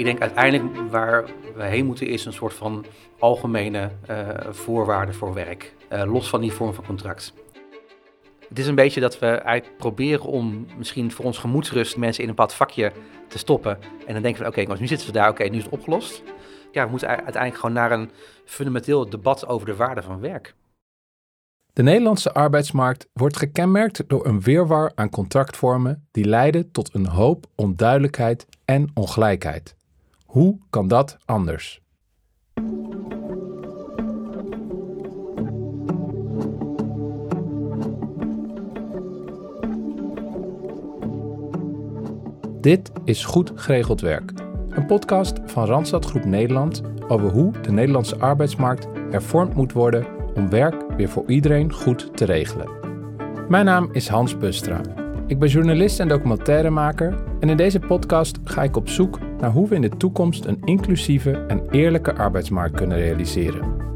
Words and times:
Ik 0.00 0.06
denk 0.06 0.20
uiteindelijk 0.20 0.90
waar 0.90 1.24
we 1.56 1.62
heen 1.62 1.86
moeten 1.86 2.06
is 2.06 2.24
een 2.24 2.32
soort 2.32 2.54
van 2.54 2.84
algemene 3.18 3.90
uh, 4.10 4.28
voorwaarden 4.50 5.14
voor 5.14 5.34
werk. 5.34 5.74
Uh, 5.92 6.12
los 6.12 6.28
van 6.28 6.40
die 6.40 6.52
vorm 6.52 6.74
van 6.74 6.84
contract. 6.84 7.34
Het 8.48 8.58
is 8.58 8.66
een 8.66 8.74
beetje 8.74 9.00
dat 9.00 9.18
we 9.18 9.26
eigenlijk 9.26 9.76
proberen 9.78 10.24
om 10.24 10.66
misschien 10.76 11.12
voor 11.12 11.24
ons 11.24 11.38
gemoedsrust 11.38 11.96
mensen 11.96 12.22
in 12.22 12.28
een 12.28 12.34
bepaald 12.34 12.54
vakje 12.54 12.92
te 13.28 13.38
stoppen. 13.38 13.78
En 14.06 14.12
dan 14.12 14.22
denken 14.22 14.42
we, 14.42 14.48
oké, 14.48 14.60
nu 14.60 14.86
zitten 14.86 15.06
ze 15.06 15.12
daar, 15.12 15.28
oké, 15.28 15.44
nu 15.44 15.56
is 15.56 15.64
het 15.64 15.72
opgelost. 15.72 16.22
Ja, 16.72 16.84
we 16.84 16.90
moeten 16.90 17.08
uiteindelijk 17.08 17.54
gewoon 17.54 17.74
naar 17.74 17.92
een 17.92 18.10
fundamenteel 18.44 19.10
debat 19.10 19.46
over 19.46 19.66
de 19.66 19.76
waarde 19.76 20.02
van 20.02 20.20
werk. 20.20 20.54
De 21.72 21.82
Nederlandse 21.82 22.32
arbeidsmarkt 22.32 23.08
wordt 23.12 23.36
gekenmerkt 23.36 24.08
door 24.08 24.26
een 24.26 24.40
wirwar 24.40 24.92
aan 24.94 25.10
contractvormen 25.10 26.08
die 26.10 26.24
leiden 26.24 26.70
tot 26.70 26.94
een 26.94 27.06
hoop 27.06 27.46
onduidelijkheid 27.54 28.46
en 28.64 28.90
ongelijkheid. 28.94 29.78
Hoe 30.30 30.58
kan 30.70 30.88
dat 30.88 31.18
anders? 31.24 31.80
Dit 42.60 42.90
is 43.04 43.24
Goed 43.24 43.52
Geregeld 43.54 44.00
Werk, 44.00 44.32
een 44.68 44.86
podcast 44.86 45.38
van 45.44 45.64
Randstad 45.64 46.04
Groep 46.04 46.24
Nederland 46.24 46.82
over 47.08 47.30
hoe 47.30 47.52
de 47.60 47.72
Nederlandse 47.72 48.18
arbeidsmarkt 48.18 48.86
hervormd 49.10 49.54
moet 49.54 49.72
worden 49.72 50.06
om 50.34 50.50
werk 50.50 50.96
weer 50.96 51.08
voor 51.08 51.24
iedereen 51.26 51.72
goed 51.72 52.16
te 52.16 52.24
regelen. 52.24 52.68
Mijn 53.48 53.64
naam 53.64 53.88
is 53.92 54.08
Hans 54.08 54.38
Bustra. 54.38 54.80
Ik 55.26 55.38
ben 55.38 55.48
journalist 55.48 56.00
en 56.00 56.08
documentairemaker 56.08 57.24
en 57.40 57.48
in 57.48 57.56
deze 57.56 57.80
podcast 57.80 58.38
ga 58.44 58.62
ik 58.62 58.76
op 58.76 58.88
zoek 58.88 59.18
naar 59.40 59.50
hoe 59.50 59.68
we 59.68 59.74
in 59.74 59.80
de 59.80 59.96
toekomst 59.96 60.44
een 60.44 60.62
inclusieve 60.64 61.30
en 61.30 61.68
eerlijke 61.70 62.14
arbeidsmarkt 62.14 62.76
kunnen 62.76 62.98
realiseren. 62.98 63.88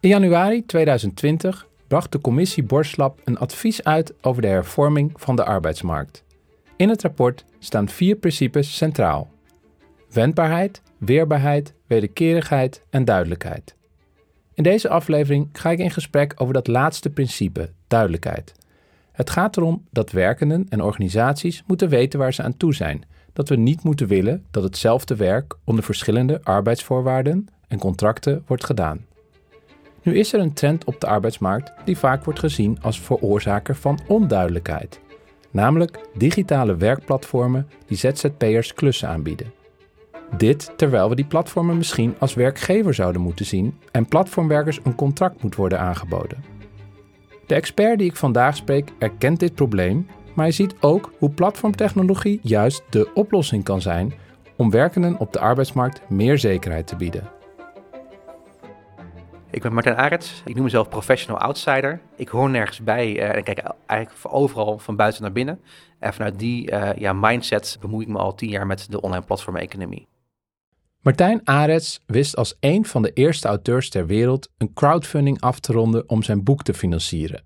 In 0.00 0.08
januari 0.08 0.66
2020 0.66 1.68
bracht 1.88 2.12
de 2.12 2.20
commissie 2.20 2.62
Borslap 2.62 3.20
een 3.24 3.38
advies 3.38 3.84
uit 3.84 4.14
over 4.20 4.42
de 4.42 4.48
hervorming 4.48 5.12
van 5.16 5.36
de 5.36 5.44
arbeidsmarkt. 5.44 6.24
In 6.76 6.88
het 6.88 7.02
rapport 7.02 7.44
staan 7.58 7.88
vier 7.88 8.16
principes 8.16 8.76
centraal: 8.76 9.30
wendbaarheid, 10.10 10.82
weerbaarheid, 10.98 11.74
wederkerigheid 11.86 12.82
en 12.90 13.04
duidelijkheid. 13.04 13.74
In 14.54 14.62
deze 14.62 14.88
aflevering 14.88 15.48
ga 15.52 15.70
ik 15.70 15.78
in 15.78 15.90
gesprek 15.90 16.32
over 16.36 16.54
dat 16.54 16.66
laatste 16.66 17.10
principe, 17.10 17.70
duidelijkheid. 17.88 18.54
Het 19.14 19.30
gaat 19.30 19.56
erom 19.56 19.84
dat 19.90 20.10
werkenden 20.10 20.66
en 20.68 20.82
organisaties 20.82 21.62
moeten 21.66 21.88
weten 21.88 22.18
waar 22.18 22.34
ze 22.34 22.42
aan 22.42 22.56
toe 22.56 22.74
zijn, 22.74 23.04
dat 23.32 23.48
we 23.48 23.56
niet 23.56 23.82
moeten 23.82 24.06
willen 24.06 24.44
dat 24.50 24.62
hetzelfde 24.62 25.16
werk 25.16 25.56
onder 25.64 25.84
verschillende 25.84 26.40
arbeidsvoorwaarden 26.42 27.48
en 27.68 27.78
contracten 27.78 28.42
wordt 28.46 28.64
gedaan. 28.64 29.04
Nu 30.02 30.18
is 30.18 30.32
er 30.32 30.40
een 30.40 30.52
trend 30.52 30.84
op 30.84 31.00
de 31.00 31.06
arbeidsmarkt 31.06 31.72
die 31.84 31.98
vaak 31.98 32.24
wordt 32.24 32.38
gezien 32.38 32.78
als 32.82 33.00
veroorzaker 33.00 33.76
van 33.76 33.98
onduidelijkheid, 34.06 35.00
namelijk 35.50 36.08
digitale 36.14 36.76
werkplatformen 36.76 37.68
die 37.86 37.96
ZZP'ers 37.96 38.74
klussen 38.74 39.08
aanbieden. 39.08 39.52
Dit 40.36 40.72
terwijl 40.76 41.08
we 41.08 41.14
die 41.14 41.24
platformen 41.24 41.76
misschien 41.76 42.14
als 42.18 42.34
werkgever 42.34 42.94
zouden 42.94 43.22
moeten 43.22 43.46
zien 43.46 43.78
en 43.90 44.06
platformwerkers 44.06 44.80
een 44.82 44.94
contract 44.94 45.42
moet 45.42 45.54
worden 45.54 45.80
aangeboden. 45.80 46.53
De 47.46 47.54
expert 47.54 47.98
die 47.98 48.08
ik 48.08 48.16
vandaag 48.16 48.56
spreek 48.56 48.92
erkent 48.98 49.40
dit 49.40 49.54
probleem, 49.54 50.06
maar 50.34 50.44
hij 50.44 50.54
ziet 50.54 50.74
ook 50.80 51.12
hoe 51.18 51.30
platformtechnologie 51.30 52.40
juist 52.42 52.82
de 52.90 53.10
oplossing 53.14 53.64
kan 53.64 53.80
zijn 53.80 54.14
om 54.56 54.70
werkenden 54.70 55.18
op 55.18 55.32
de 55.32 55.38
arbeidsmarkt 55.38 56.00
meer 56.08 56.38
zekerheid 56.38 56.86
te 56.86 56.96
bieden. 56.96 57.30
Ik 59.50 59.62
ben 59.62 59.72
Martijn 59.72 59.96
Arets. 59.96 60.42
Ik 60.44 60.54
noem 60.54 60.64
mezelf 60.64 60.88
professional 60.88 61.40
outsider. 61.40 62.00
Ik 62.16 62.28
hoor 62.28 62.50
nergens 62.50 62.82
bij 62.82 63.16
uh, 63.16 63.36
en 63.36 63.42
kijk 63.44 63.62
eigenlijk 63.86 64.34
overal 64.34 64.78
van 64.78 64.96
buiten 64.96 65.22
naar 65.22 65.32
binnen. 65.32 65.60
En 65.98 66.14
vanuit 66.14 66.38
die 66.38 66.70
uh, 66.70 66.92
ja, 66.96 67.12
mindset 67.12 67.78
bemoei 67.80 68.04
ik 68.04 68.12
me 68.12 68.18
al 68.18 68.34
tien 68.34 68.50
jaar 68.50 68.66
met 68.66 68.86
de 68.90 69.00
online 69.00 69.24
platformeconomie. 69.24 70.06
Martijn 71.04 71.40
Arets 71.44 72.00
wist 72.06 72.36
als 72.36 72.56
een 72.60 72.86
van 72.86 73.02
de 73.02 73.12
eerste 73.12 73.48
auteurs 73.48 73.90
ter 73.90 74.06
wereld 74.06 74.50
een 74.58 74.72
crowdfunding 74.72 75.40
af 75.40 75.60
te 75.60 75.72
ronden 75.72 76.08
om 76.08 76.22
zijn 76.22 76.44
boek 76.44 76.62
te 76.62 76.74
financieren. 76.74 77.44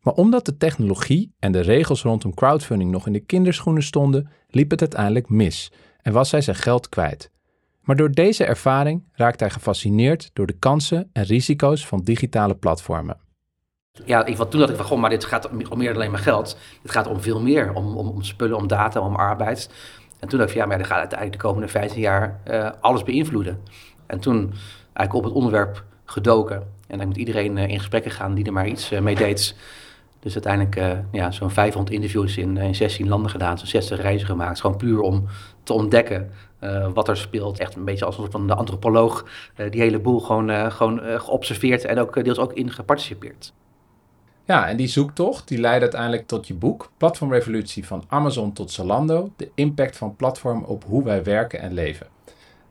Maar 0.00 0.14
omdat 0.14 0.46
de 0.46 0.56
technologie 0.56 1.34
en 1.38 1.52
de 1.52 1.60
regels 1.60 2.02
rondom 2.02 2.34
crowdfunding 2.34 2.90
nog 2.90 3.06
in 3.06 3.12
de 3.12 3.20
kinderschoenen 3.20 3.82
stonden, 3.82 4.30
liep 4.48 4.70
het 4.70 4.80
uiteindelijk 4.80 5.28
mis 5.28 5.72
en 6.02 6.12
was 6.12 6.30
hij 6.30 6.40
zijn 6.40 6.56
geld 6.56 6.88
kwijt. 6.88 7.30
Maar 7.80 7.96
door 7.96 8.10
deze 8.10 8.44
ervaring 8.44 9.04
raakte 9.12 9.44
hij 9.44 9.52
gefascineerd 9.52 10.30
door 10.32 10.46
de 10.46 10.58
kansen 10.58 11.10
en 11.12 11.24
risico's 11.24 11.86
van 11.86 12.00
digitale 12.00 12.54
platformen. 12.54 13.16
Ja, 14.04 14.24
ik, 14.24 14.36
toen 14.36 14.60
dacht 14.60 14.70
ik 14.70 14.76
van, 14.76 14.84
goh, 14.86 15.00
maar 15.00 15.10
dit 15.10 15.24
gaat 15.24 15.50
om 15.50 15.56
meer 15.56 15.68
dan 15.68 15.96
alleen 15.96 16.10
maar 16.10 16.20
geld. 16.20 16.58
Het 16.82 16.90
gaat 16.90 17.06
om 17.06 17.20
veel 17.20 17.40
meer, 17.40 17.72
om, 17.72 17.96
om, 17.96 18.08
om 18.08 18.22
spullen, 18.22 18.56
om 18.56 18.66
data, 18.66 19.00
om 19.00 19.16
arbeid. 19.16 19.70
En 20.24 20.30
toen 20.30 20.38
dacht 20.38 20.50
ik 20.50 20.56
ja, 20.56 20.66
maar 20.66 20.78
dat 20.78 20.86
gaat 20.86 20.98
uiteindelijk 20.98 21.40
de 21.40 21.46
komende 21.46 21.68
15 21.68 22.00
jaar 22.00 22.40
uh, 22.50 22.70
alles 22.80 23.02
beïnvloeden. 23.02 23.60
En 24.06 24.20
toen 24.20 24.52
eigenlijk 24.92 25.14
op 25.14 25.24
het 25.24 25.32
onderwerp 25.32 25.84
gedoken. 26.04 26.62
En 26.86 26.98
dan 26.98 27.06
moet 27.06 27.16
iedereen 27.16 27.56
uh, 27.56 27.68
in 27.68 27.78
gesprekken 27.78 28.10
gaan 28.10 28.34
die 28.34 28.44
er 28.44 28.52
maar 28.52 28.66
iets 28.66 28.92
uh, 28.92 29.00
mee 29.00 29.14
deed. 29.14 29.56
Dus 30.20 30.32
uiteindelijk 30.32 31.02
ja, 31.12 31.30
zo'n 31.30 31.50
500 31.50 31.94
interviews 31.94 32.36
in, 32.36 32.56
in 32.56 32.74
16 32.74 33.08
landen 33.08 33.30
gedaan, 33.30 33.58
zo'n 33.58 33.66
60 33.66 34.00
reizen 34.00 34.26
gemaakt. 34.26 34.60
Gewoon 34.60 34.76
puur 34.76 35.00
om 35.00 35.26
te 35.62 35.72
ontdekken 35.72 36.30
wat 36.94 37.08
er 37.08 37.16
speelt. 37.16 37.58
Echt 37.58 37.74
een 37.74 37.84
beetje 37.84 38.04
als 38.04 38.14
een 38.14 38.20
soort 38.20 38.32
van 38.32 38.46
de 38.46 38.54
antropoloog 38.54 39.26
die 39.70 39.80
hele 39.80 39.98
boel 39.98 40.20
gewoon, 40.20 40.72
gewoon 40.72 41.00
geobserveerd 41.20 41.84
en 41.84 41.98
ook 41.98 42.24
deels 42.24 42.38
ook 42.38 42.52
in 42.52 42.70
geparticipeerd. 42.70 43.52
Ja, 44.46 44.68
en 44.68 44.76
die 44.76 44.86
zoektocht 44.86 45.48
die 45.48 45.58
leidt 45.58 45.82
uiteindelijk 45.82 46.26
tot 46.26 46.46
je 46.46 46.54
boek 46.54 46.90
Platformrevolutie 46.96 47.86
van 47.86 48.04
Amazon 48.08 48.52
tot 48.52 48.70
Zalando, 48.70 49.32
de 49.36 49.50
impact 49.54 49.96
van 49.96 50.16
platform 50.16 50.64
op 50.64 50.84
hoe 50.84 51.04
wij 51.04 51.22
werken 51.22 51.60
en 51.60 51.72
leven. 51.72 52.06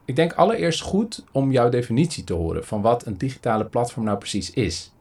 Ik 0.04 0.16
denk 0.16 0.32
allereerst 0.32 0.80
goed 0.80 1.24
om 1.32 1.52
jouw 1.52 1.68
definitie 1.68 2.24
te 2.24 2.32
horen 2.32 2.64
van 2.64 2.82
wat 2.82 3.06
een 3.06 3.18
digitale 3.18 3.64
platform 3.64 4.04
nou 4.04 4.18
precies 4.18 4.50
is. 4.50 4.92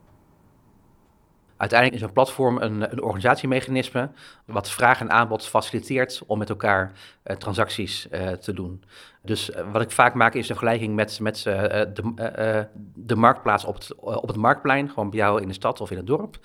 Uiteindelijk 1.64 2.02
is 2.02 2.08
een 2.08 2.14
platform 2.14 2.58
een, 2.58 2.92
een 2.92 3.04
organisatiemechanisme 3.04 4.10
wat 4.46 4.70
vraag 4.70 5.00
en 5.00 5.12
aanbod 5.12 5.48
faciliteert 5.48 6.22
om 6.28 6.38
met 6.38 6.50
elkaar 6.50 6.92
uh, 7.24 7.36
transacties 7.36 8.08
uh, 8.12 8.30
te 8.30 8.54
doen. 8.54 8.84
Dus 9.22 9.50
uh, 9.50 9.72
wat 9.72 9.82
ik 9.82 9.92
vaak 9.92 10.14
maak 10.14 10.34
is 10.34 10.50
een 10.50 10.56
vergelijking 10.56 10.96
met, 10.96 11.20
met 11.20 11.44
de, 11.44 12.68
de 12.96 13.16
marktplaats 13.16 13.66
op 13.66 13.74
het, 13.74 13.96
op 13.96 14.28
het 14.28 14.38
marktplein, 14.38 14.90
gewoon 14.90 15.10
bij 15.10 15.20
jou 15.20 15.42
in 15.42 15.48
de 15.48 15.54
stad 15.54 15.82
of 15.82 15.92
in 15.92 15.98
het 15.98 16.08
dorp. 16.08 16.38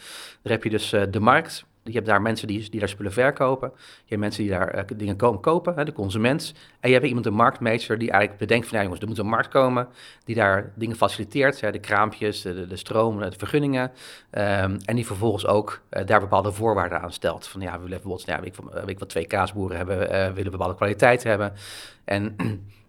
Daar 0.43 0.53
heb 0.53 0.65
je 0.65 0.71
dus 0.71 0.91
de 0.91 1.21
markt 1.21 1.65
je 1.89 1.95
hebt 1.95 2.07
daar 2.07 2.23
mensen 2.23 2.47
die, 2.47 2.71
die 2.71 2.81
daar 2.81 2.89
spullen 2.89 3.13
verkopen. 3.13 3.73
Je 3.75 4.05
hebt 4.09 4.21
mensen 4.21 4.43
die 4.43 4.53
daar 4.53 4.75
uh, 4.77 4.83
dingen 4.97 5.17
komen 5.17 5.41
kopen, 5.41 5.75
hè, 5.75 5.85
de 5.85 5.93
consument. 5.93 6.55
En 6.81 6.89
je 6.89 6.95
hebt 6.95 7.07
iemand, 7.07 7.27
een 7.27 7.35
marktmeester, 7.35 7.99
die 7.99 8.11
eigenlijk 8.11 8.41
bedenkt 8.41 8.67
van... 8.67 8.77
ja 8.77 8.83
jongens, 8.83 9.03
er 9.03 9.09
moet 9.09 9.19
een 9.19 9.27
markt 9.27 9.49
komen 9.49 9.89
die 10.25 10.35
daar 10.35 10.73
dingen 10.75 10.97
faciliteert. 10.97 11.61
De 11.61 11.79
kraampjes, 11.79 12.43
de, 12.43 12.67
de 12.67 12.77
stroom, 12.77 13.21
de 13.21 13.33
vergunningen. 13.37 13.91
Um, 14.31 14.77
en 14.85 14.95
die 14.95 15.07
vervolgens 15.07 15.47
ook 15.47 15.83
uh, 15.91 16.07
daar 16.07 16.21
bepaalde 16.21 16.53
voorwaarden 16.53 17.01
aan 17.01 17.13
stelt. 17.13 17.47
Van 17.47 17.61
ja, 17.61 17.73
we 17.73 17.83
willen 17.83 18.01
bijvoorbeeld, 18.03 18.45
ik, 18.45 18.55
weet 18.73 18.89
ik 18.89 18.99
wat, 18.99 19.09
twee 19.09 19.27
kaasboeren 19.27 19.77
hebben... 19.77 20.15
Uh, 20.15 20.33
willen 20.33 20.51
bepaalde 20.51 20.75
kwaliteit 20.75 21.23
hebben. 21.23 21.53
En 22.05 22.37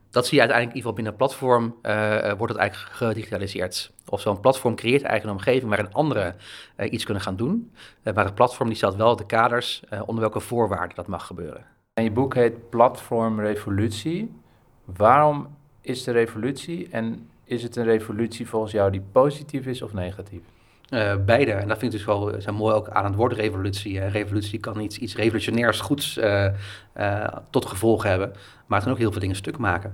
dat 0.10 0.28
zie 0.28 0.34
je 0.34 0.40
uiteindelijk 0.40 0.78
in 0.78 0.84
ieder 0.84 0.92
geval 0.92 0.94
binnen 0.94 1.12
een 1.12 1.18
platform, 1.18 1.76
uh, 1.84 2.38
wordt 2.38 2.54
het 2.54 2.62
eigenlijk 2.62 2.96
gedigitaliseerd. 2.96 3.92
Of 4.10 4.22
zo'n 4.22 4.40
platform 4.40 4.76
creëert 4.76 5.04
eigenlijk 5.04 5.24
een 5.24 5.46
omgeving 5.46 5.70
waarin 5.70 5.94
anderen 5.94 6.36
uh, 6.78 6.92
iets 6.92 7.04
kunnen 7.04 7.24
gaan 7.24 7.36
doen. 7.36 7.72
Maar 8.04 8.26
het 8.26 8.36
platform 8.36 8.68
die 8.68 8.78
stelt 8.78 8.96
wel 8.96 9.16
de 9.16 9.26
kaders 9.26 9.84
onder 10.06 10.20
welke 10.20 10.40
voorwaarden 10.40 10.96
dat 10.96 11.08
mag 11.08 11.26
gebeuren. 11.26 11.66
En 11.94 12.04
je 12.04 12.12
boek 12.12 12.36
heet 12.36 12.70
Platform 12.70 13.40
Revolutie. 13.40 14.32
Waarom 14.86 15.56
is 15.82 16.04
de 16.04 16.12
revolutie 16.12 16.88
en 16.92 17.30
is 17.44 17.64
het 17.64 17.76
een 17.76 17.84
revolutie 17.84 18.48
volgens 18.48 18.72
jou 18.72 18.92
die 18.92 19.04
positief 19.12 19.66
is 19.66 19.82
of 19.82 19.94
negatief? 19.94 20.42
Uh, 20.94 21.16
beide. 21.26 21.52
En 21.52 21.68
dat 21.68 21.78
vind 21.78 21.94
ik 21.94 21.98
dus 21.98 22.08
wel 22.08 22.42
zo 22.42 22.54
mooi 22.54 22.76
ook 22.76 22.90
aan 22.90 23.06
het 23.06 23.16
woord 23.16 23.34
revolutie. 23.34 24.00
revolutie 24.00 24.60
kan 24.60 24.80
iets, 24.80 24.98
iets 24.98 25.16
revolutionairs 25.16 25.80
goeds 25.80 26.18
uh, 26.18 26.46
uh, 26.98 27.28
tot 27.50 27.66
gevolg 27.66 28.04
hebben, 28.04 28.32
maar 28.66 28.78
het 28.78 28.84
kan 28.84 28.92
ook 28.92 29.00
heel 29.00 29.12
veel 29.12 29.22
dingen 29.22 29.36
stuk 29.36 29.58
maken. 29.58 29.94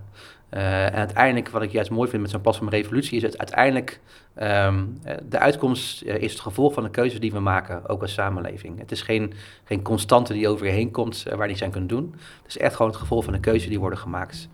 en 0.49 0.93
uiteindelijk, 0.93 1.49
wat 1.49 1.61
ik 1.61 1.71
juist 1.71 1.89
mooi 1.89 2.09
vind 2.09 2.21
met 2.21 2.31
zo'n 2.31 2.41
platform 2.41 2.69
revolutie, 2.69 3.17
is 3.17 3.23
het 3.23 3.37
uiteindelijk 3.37 3.99
um, 4.35 4.99
de 5.29 5.39
uitkomst 5.39 6.01
is 6.01 6.31
het 6.31 6.41
gevolg 6.41 6.73
van 6.73 6.83
de 6.83 6.89
keuzes 6.89 7.19
die 7.19 7.31
we 7.31 7.39
maken, 7.39 7.89
ook 7.89 8.01
als 8.01 8.13
samenleving. 8.13 8.79
Het 8.79 8.91
is 8.91 9.01
geen, 9.01 9.33
geen 9.63 9.81
constante 9.81 10.33
die 10.33 10.47
over 10.47 10.65
je 10.65 10.71
heen 10.71 10.91
komt 10.91 11.25
waar 11.35 11.47
die 11.47 11.57
zijn 11.57 11.71
kunnen 11.71 11.89
doen. 11.89 12.15
Het 12.43 12.47
is 12.47 12.57
echt 12.57 12.75
gewoon 12.75 12.91
het 12.91 12.99
gevolg 12.99 13.23
van 13.23 13.33
de 13.33 13.39
keuzes 13.39 13.69
die 13.69 13.79
worden 13.79 13.99
gemaakt. 13.99 14.49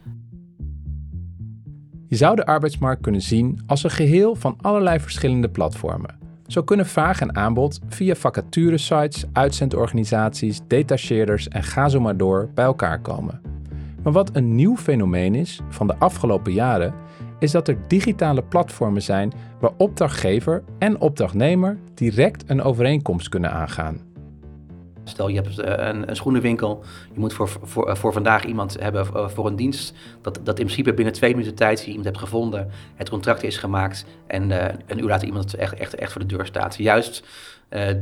Je 2.08 2.16
zou 2.16 2.36
de 2.36 2.46
arbeidsmarkt 2.46 3.02
kunnen 3.02 3.22
zien 3.22 3.64
als 3.68 3.84
een 3.84 3.90
geheel 3.90 4.36
van 4.36 4.58
allerlei 4.62 5.00
verschillende 5.00 5.50
platformen 5.50 6.21
Zo 6.52 6.64
kunnen 6.64 6.86
vraag 6.86 7.22
en 7.22 7.36
aanbod 7.36 7.80
via 7.88 8.16
vacaturesites, 8.16 9.26
uitzendorganisaties, 9.34 10.62
detacheerders 10.68 11.48
en 11.48 11.64
ga 11.64 11.90
zo 11.90 12.00
maar 12.00 12.18
door 12.18 12.50
bij 12.54 12.66
elkaar 12.66 13.02
komen. 13.02 13.42
Maar 14.04 14.14
wat 14.14 14.36
een 14.36 14.56
nieuw 14.56 14.78
fenomeen 14.78 15.36
is 15.36 15.62
van 15.70 15.88
de 15.88 15.96
afgelopen 15.96 16.54
jaren, 16.54 16.94
is 17.40 17.52
dat 17.52 17.68
er 17.68 17.78
digitale 17.88 18.44
platformen 18.44 19.02
zijn 19.02 19.32
waar 19.60 19.72
opdrachtgever 19.78 20.64
en 20.80 21.00
opdrachtnemer 21.00 21.78
direct 21.94 22.50
een 22.50 22.62
overeenkomst 22.62 23.30
kunnen 23.30 23.52
aangaan. 23.52 24.11
Stel 25.04 25.28
je 25.28 25.36
hebt 25.36 25.60
eh, 25.60 25.88
een, 25.88 26.10
een 26.10 26.16
schoenenwinkel, 26.16 26.84
je 27.14 27.20
moet 27.20 27.34
voor, 27.34 27.50
voor, 27.50 27.90
eh, 27.90 27.96
voor 27.96 28.14
vandaag 28.14 28.46
iemand 28.46 28.80
hebben 28.80 29.08
eh, 29.14 29.30
voor 29.30 29.48
een 29.48 29.56
dienst. 29.56 29.94
Dat, 30.22 30.40
dat 30.44 30.60
in 30.60 30.66
principe 30.66 30.94
binnen 30.94 31.14
twee 31.14 31.32
minuten 31.32 31.56
tijd 31.56 31.80
je 31.80 31.88
iemand 31.88 32.06
hebt 32.06 32.18
gevonden, 32.18 32.70
het 32.96 33.10
contract 33.10 33.44
is 33.44 33.58
gemaakt 33.58 34.06
en 34.28 34.50
uh, 34.50 34.66
een 34.88 35.00
uur 35.00 35.08
later 35.08 35.28
iemand 35.28 35.54
echt, 35.54 35.74
echt, 35.74 35.96
echt 35.96 36.12
voor 36.12 36.22
de 36.22 36.28
deur 36.28 36.46
staat. 36.46 36.76
Juist 36.76 37.24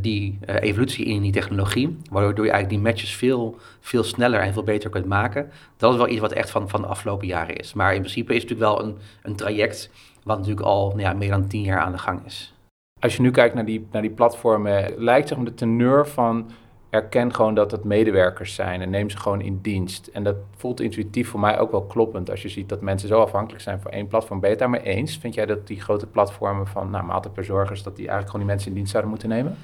die 0.01 0.39
evolutie 0.45 1.05
in 1.05 1.21
die 1.21 1.31
technologie, 1.31 1.97
waardoor 2.09 2.45
je 2.45 2.51
eigenlijk 2.51 2.69
die 2.69 2.91
matches 2.91 3.15
veel, 3.15 3.57
veel 3.79 4.03
sneller 4.03 4.39
en 4.39 4.53
veel 4.53 4.63
beter 4.63 4.89
kunt 4.89 5.05
maken. 5.05 5.51
Dat 5.77 5.91
is 5.91 5.97
wel 5.97 6.07
iets 6.07 6.19
wat 6.19 6.31
echt 6.31 6.49
van, 6.49 6.69
van 6.69 6.81
de 6.81 6.87
afgelopen 6.87 7.27
jaren 7.27 7.55
is. 7.55 7.73
Maar 7.73 7.93
in 7.93 7.99
principe 7.99 8.33
is 8.33 8.41
het 8.41 8.49
natuurlijk 8.49 8.77
wel 8.77 8.87
een, 8.87 8.97
een 9.21 9.35
traject 9.35 9.89
wat 10.23 10.37
natuurlijk 10.37 10.65
al 10.65 10.87
nou 10.87 11.01
ja, 11.01 11.13
meer 11.13 11.29
dan 11.29 11.47
tien 11.47 11.61
jaar 11.61 11.79
aan 11.79 11.91
de 11.91 11.97
gang 11.97 12.25
is. 12.25 12.53
Als 12.99 13.15
je 13.15 13.21
nu 13.21 13.31
kijkt 13.31 13.55
naar 13.55 13.65
die, 13.65 13.87
naar 13.91 14.01
die 14.01 14.11
platformen, 14.11 14.93
lijkt 14.97 15.27
zeg 15.27 15.37
maar 15.37 15.47
de 15.47 15.53
teneur 15.53 16.07
van 16.07 16.51
erken 16.89 17.33
gewoon 17.33 17.55
dat 17.55 17.71
het 17.71 17.83
medewerkers 17.83 18.55
zijn 18.55 18.81
en 18.81 18.89
neem 18.89 19.09
ze 19.09 19.17
gewoon 19.17 19.41
in 19.41 19.59
dienst. 19.61 20.07
En 20.07 20.23
dat 20.23 20.35
voelt 20.55 20.79
intuïtief 20.79 21.29
voor 21.29 21.39
mij 21.39 21.59
ook 21.59 21.71
wel 21.71 21.83
kloppend 21.83 22.29
als 22.29 22.41
je 22.41 22.49
ziet 22.49 22.69
dat 22.69 22.81
mensen 22.81 23.07
zo 23.07 23.21
afhankelijk 23.21 23.63
zijn 23.63 23.81
van 23.81 23.91
één 23.91 24.07
platform. 24.07 24.39
Ben 24.39 24.49
je 24.49 24.55
het 24.55 24.63
daarmee 24.63 24.95
eens? 24.95 25.17
Vind 25.17 25.33
jij 25.33 25.45
dat 25.45 25.67
die 25.67 25.81
grote 25.81 26.07
platformen 26.07 26.67
van 26.67 26.89
nou, 26.89 27.05
maaltijdbezorgers, 27.05 27.83
dat 27.83 27.95
die 27.95 28.07
eigenlijk 28.07 28.31
gewoon 28.31 28.45
die 28.45 28.55
mensen 28.55 28.69
in 28.69 28.75
dienst 28.75 28.91
zouden 28.91 29.11
moeten 29.11 29.29
nemen? 29.29 29.57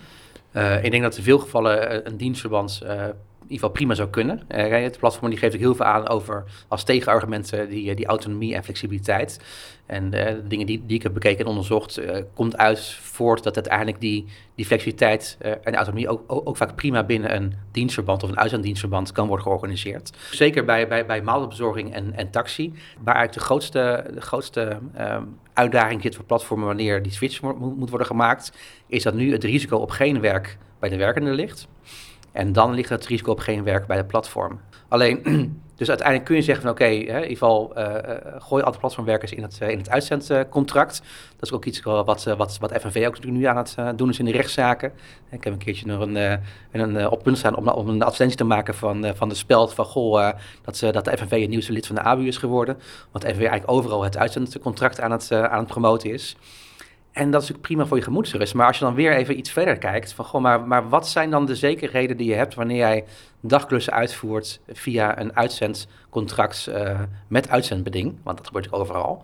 Uh, 0.51 0.83
ik 0.83 0.91
denk 0.91 1.03
dat 1.03 1.17
in 1.17 1.23
veel 1.23 1.39
gevallen 1.39 2.07
een 2.07 2.17
dienstverband 2.17 2.81
uh, 2.83 3.03
in 3.45 3.51
ieder 3.51 3.67
geval 3.67 3.69
prima 3.69 3.93
zou 3.93 4.09
kunnen. 4.09 4.41
Uh, 4.55 4.83
het 4.83 4.99
platform 4.99 5.29
die 5.29 5.39
geeft 5.39 5.53
ook 5.53 5.59
heel 5.59 5.75
veel 5.75 5.85
aan 5.85 6.07
over 6.07 6.43
als 6.67 6.83
tegenargumenten 6.83 7.69
die, 7.69 7.95
die 7.95 8.05
autonomie 8.05 8.55
en 8.55 8.63
flexibiliteit. 8.63 9.39
En 9.85 10.03
uh, 10.03 10.11
de 10.11 10.47
dingen 10.47 10.65
die, 10.65 10.83
die 10.85 10.97
ik 10.97 11.03
heb 11.03 11.13
bekeken 11.13 11.39
en 11.39 11.45
onderzocht, 11.45 12.01
komt 12.33 12.57
uit 12.57 12.93
voort 13.01 13.43
dat 13.43 13.55
uiteindelijk 13.55 13.99
die, 13.99 14.25
die 14.55 14.65
flexibiliteit 14.65 15.37
en 15.63 15.75
autonomie 15.75 16.09
ook, 16.09 16.21
ook, 16.27 16.57
vaak 16.57 16.75
prima 16.75 17.03
binnen 17.03 17.35
een 17.35 17.53
dienstverband 17.71 18.23
of 18.23 18.29
een 18.29 18.39
uitzenddienstverband 18.39 19.11
kan 19.11 19.27
worden 19.27 19.45
georganiseerd. 19.45 20.11
Zeker 20.31 20.65
bij, 20.65 20.87
bij, 20.87 21.05
bij 21.05 21.21
maaltijdbezorging 21.21 21.93
en, 21.93 22.13
en 22.13 22.29
taxi, 22.29 22.73
waar 22.99 23.15
eigenlijk 23.15 23.33
de 23.33 23.39
grootste, 23.39 24.11
de 24.13 24.21
grootste 24.21 24.79
um, 24.99 25.37
uitdaging 25.53 26.01
zit 26.01 26.15
voor 26.15 26.25
platformen 26.25 26.67
wanneer 26.67 27.01
die 27.01 27.11
switch 27.11 27.41
moet 27.41 27.89
worden 27.89 28.07
gemaakt, 28.07 28.51
is 28.87 29.03
dat 29.03 29.13
nu 29.13 29.31
het 29.31 29.43
risico 29.43 29.77
op 29.77 29.89
geen 29.89 30.19
werk 30.19 30.57
bij 30.79 30.89
de 30.89 30.97
werkende 30.97 31.31
ligt. 31.31 31.67
En 32.35 32.53
dan 32.53 32.73
ligt 32.73 32.89
het 32.89 33.05
risico 33.05 33.31
op 33.31 33.39
geen 33.39 33.63
werk 33.63 33.87
bij 33.87 33.97
de 33.97 34.05
platform. 34.05 34.59
Alleen, 34.87 35.21
dus 35.77 35.87
uiteindelijk 35.87 36.27
kun 36.27 36.35
je 36.35 36.41
zeggen 36.41 36.63
van 36.63 36.71
oké, 36.71 36.85
in 36.85 37.05
ieder 37.05 37.27
geval 37.27 37.73
uh, 37.77 37.95
gooi 38.39 38.63
alle 38.63 38.77
platformwerkers 38.77 39.31
in 39.31 39.41
het, 39.41 39.59
uh, 39.61 39.69
in 39.69 39.77
het 39.77 39.89
uitzendcontract. 39.89 41.01
Dat 41.35 41.41
is 41.41 41.51
ook 41.51 41.65
iets 41.65 41.81
wat, 41.81 42.23
wat, 42.23 42.57
wat 42.59 42.73
FNV 42.79 43.03
ook 43.07 43.23
nu 43.23 43.43
aan 43.43 43.57
het 43.57 43.75
doen 43.95 44.09
is 44.09 44.19
in 44.19 44.25
de 44.25 44.31
rechtszaken. 44.31 44.91
Ik 45.31 45.43
heb 45.43 45.53
een 45.53 45.59
keertje 45.59 45.85
nog 45.85 45.99
een, 46.01 46.39
een, 46.71 47.09
op 47.09 47.23
punt 47.23 47.37
staan 47.37 47.55
om, 47.55 47.67
om 47.67 47.89
een 47.89 48.01
advertentie 48.01 48.37
te 48.37 48.43
maken 48.43 48.75
van, 48.75 49.15
van 49.15 49.29
de 49.29 49.35
speld 49.35 49.73
van 49.73 49.85
goh, 49.85 50.31
dat, 50.61 50.79
dat 50.79 51.05
de 51.05 51.17
FNV 51.17 51.31
een 51.31 51.49
nieuwste 51.49 51.71
lid 51.71 51.87
van 51.87 51.95
de 51.95 52.01
ABU 52.01 52.27
is 52.27 52.37
geworden. 52.37 52.77
Want 53.11 53.23
FNV 53.23 53.37
eigenlijk 53.37 53.71
overal 53.71 54.03
het 54.03 54.17
uitzendcontract 54.17 55.01
aan 55.01 55.11
het, 55.11 55.31
aan 55.31 55.59
het 55.59 55.67
promoten 55.67 56.11
is. 56.11 56.37
En 57.15 57.31
dat 57.31 57.41
is 57.41 57.47
natuurlijk 57.47 57.61
prima 57.61 57.85
voor 57.85 57.97
je 57.97 58.03
gemoedsrust. 58.03 58.53
Maar 58.53 58.67
als 58.67 58.77
je 58.77 58.85
dan 58.85 58.93
weer 58.93 59.15
even 59.15 59.37
iets 59.37 59.51
verder 59.51 59.77
kijkt, 59.77 60.13
van 60.13 60.25
goh, 60.25 60.41
maar, 60.41 60.61
maar 60.61 60.89
wat 60.89 61.07
zijn 61.07 61.29
dan 61.29 61.45
de 61.45 61.55
zekerheden 61.55 62.17
die 62.17 62.27
je 62.27 62.35
hebt 62.35 62.53
wanneer 62.53 62.77
jij 62.77 63.03
dagklussen 63.39 63.93
uitvoert 63.93 64.59
via 64.67 65.19
een 65.19 65.35
uitzendcontract 65.35 66.67
uh, 66.69 66.99
met 67.27 67.49
uitzendbeding? 67.49 68.15
Want 68.23 68.37
dat 68.37 68.47
gebeurt 68.47 68.71
overal. 68.73 69.23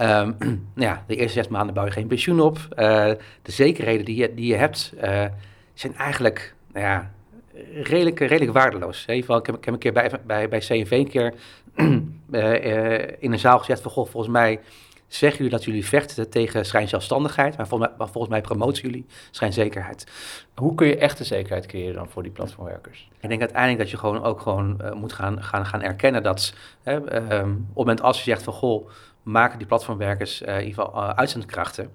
Um, 0.00 0.36
nou 0.38 0.58
ja, 0.88 1.04
de 1.06 1.16
eerste 1.16 1.38
zes 1.38 1.48
maanden 1.48 1.74
bouw 1.74 1.84
je 1.84 1.90
geen 1.90 2.06
pensioen 2.06 2.40
op. 2.40 2.56
Uh, 2.56 2.66
de 3.42 3.52
zekerheden 3.52 4.04
die 4.04 4.16
je, 4.16 4.34
die 4.34 4.46
je 4.46 4.56
hebt 4.56 4.92
uh, 5.02 5.24
zijn 5.74 5.96
eigenlijk, 5.96 6.54
nou 6.72 6.86
ja, 6.86 7.10
redelijk, 7.82 8.18
redelijk 8.18 8.52
waardeloos. 8.52 9.04
Geval, 9.06 9.38
ik 9.38 9.46
heb, 9.46 9.56
ik 9.56 9.64
heb 9.64 9.74
een 9.74 9.80
keer 9.80 9.92
bij, 9.92 10.10
bij, 10.26 10.48
bij 10.48 10.58
CNV 10.58 10.90
een 10.90 11.08
keer 11.08 11.34
in 13.24 13.32
een 13.32 13.38
zaal 13.38 13.58
gezegd 13.58 13.80
van, 13.80 13.90
goh, 13.90 14.08
volgens 14.08 14.32
mij 14.32 14.60
zeggen 15.08 15.36
jullie 15.36 15.52
dat 15.52 15.64
jullie 15.64 15.86
vechten 15.86 16.30
tegen 16.30 16.66
schijnzelfstandigheid, 16.66 17.56
maar 17.56 17.66
volgens 17.66 17.88
mij, 17.88 17.98
maar 17.98 18.08
volgens 18.08 18.32
mij 18.32 18.42
promoten 18.42 18.82
jullie 18.82 19.06
schijnzekerheid. 19.30 20.06
Hoe 20.54 20.74
kun 20.74 20.86
je 20.86 20.96
echte 20.96 21.24
zekerheid 21.24 21.66
creëren 21.66 21.94
dan 21.94 22.08
voor 22.08 22.22
die 22.22 22.32
platformwerkers? 22.32 23.10
Ik 23.20 23.28
denk 23.28 23.40
uiteindelijk 23.40 23.78
dat 23.78 23.90
je 23.90 23.96
gewoon 23.96 24.22
ook 24.22 24.40
gewoon 24.40 24.80
uh, 24.82 24.92
moet 24.92 25.12
gaan, 25.12 25.42
gaan, 25.42 25.66
gaan 25.66 25.82
erkennen 25.82 26.22
dat 26.22 26.54
hè, 26.82 26.94
um, 26.94 27.02
op 27.02 27.66
het 27.66 27.74
moment 27.74 28.02
als 28.02 28.18
je 28.18 28.30
zegt 28.30 28.42
van 28.42 28.52
goh, 28.52 28.88
maken 29.22 29.58
die 29.58 29.66
platformwerkers 29.66 30.42
uh, 30.42 30.48
in 30.48 30.66
ieder 30.66 30.84
geval 30.84 31.02
uh, 31.02 31.08
uitzendkrachten, 31.08 31.90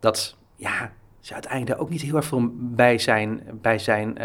dat 0.00 0.36
ja, 0.56 0.92
ze 1.20 1.32
uiteindelijk 1.32 1.72
daar 1.72 1.80
ook 1.86 1.90
niet 1.90 2.02
heel 2.02 2.16
erg 2.16 2.24
veel 2.24 2.50
bij 2.54 2.98
zijn, 2.98 3.42
bij 3.52 3.78
zijn 3.78 4.16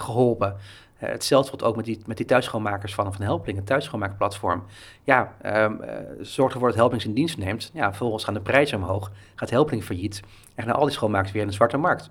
geholpen. 0.00 0.56
Uh, 1.02 1.08
hetzelfde 1.08 1.50
wordt 1.50 1.64
ook 1.64 1.76
met 1.76 1.84
die, 1.84 2.00
met 2.06 2.16
die 2.16 2.26
thuisschoonmakers 2.26 2.94
van, 2.94 3.12
van 3.12 3.22
Helpling, 3.22 3.58
een 3.58 3.64
thuisschoonmakerplatform. 3.64 4.64
Ja, 5.04 5.34
um, 5.46 5.80
zorg 6.20 6.52
ervoor 6.52 6.68
dat 6.68 6.76
Helpling 6.76 7.02
zijn 7.02 7.14
dienst 7.14 7.38
neemt. 7.38 7.70
Ja, 7.74 7.88
vervolgens 7.88 8.24
gaan 8.24 8.34
de 8.34 8.40
prijzen 8.40 8.78
omhoog, 8.78 9.10
gaat 9.34 9.50
Helpling 9.50 9.84
failliet 9.84 10.22
en 10.54 10.64
gaan 10.64 10.74
al 10.74 10.84
die 10.84 10.94
schoonmakers 10.94 11.32
weer 11.32 11.42
in 11.42 11.48
de 11.48 11.54
zwarte 11.54 11.76
markt. 11.76 12.10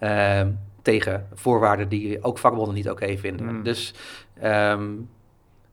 Uh, 0.00 0.40
tegen 0.82 1.26
voorwaarden 1.34 1.88
die 1.88 2.22
ook 2.22 2.38
vakbonden 2.38 2.74
niet 2.74 2.90
oké 2.90 3.02
okay 3.02 3.18
vinden. 3.18 3.46
Mm. 3.46 3.62
Dus 3.62 3.94
um, 4.44 5.08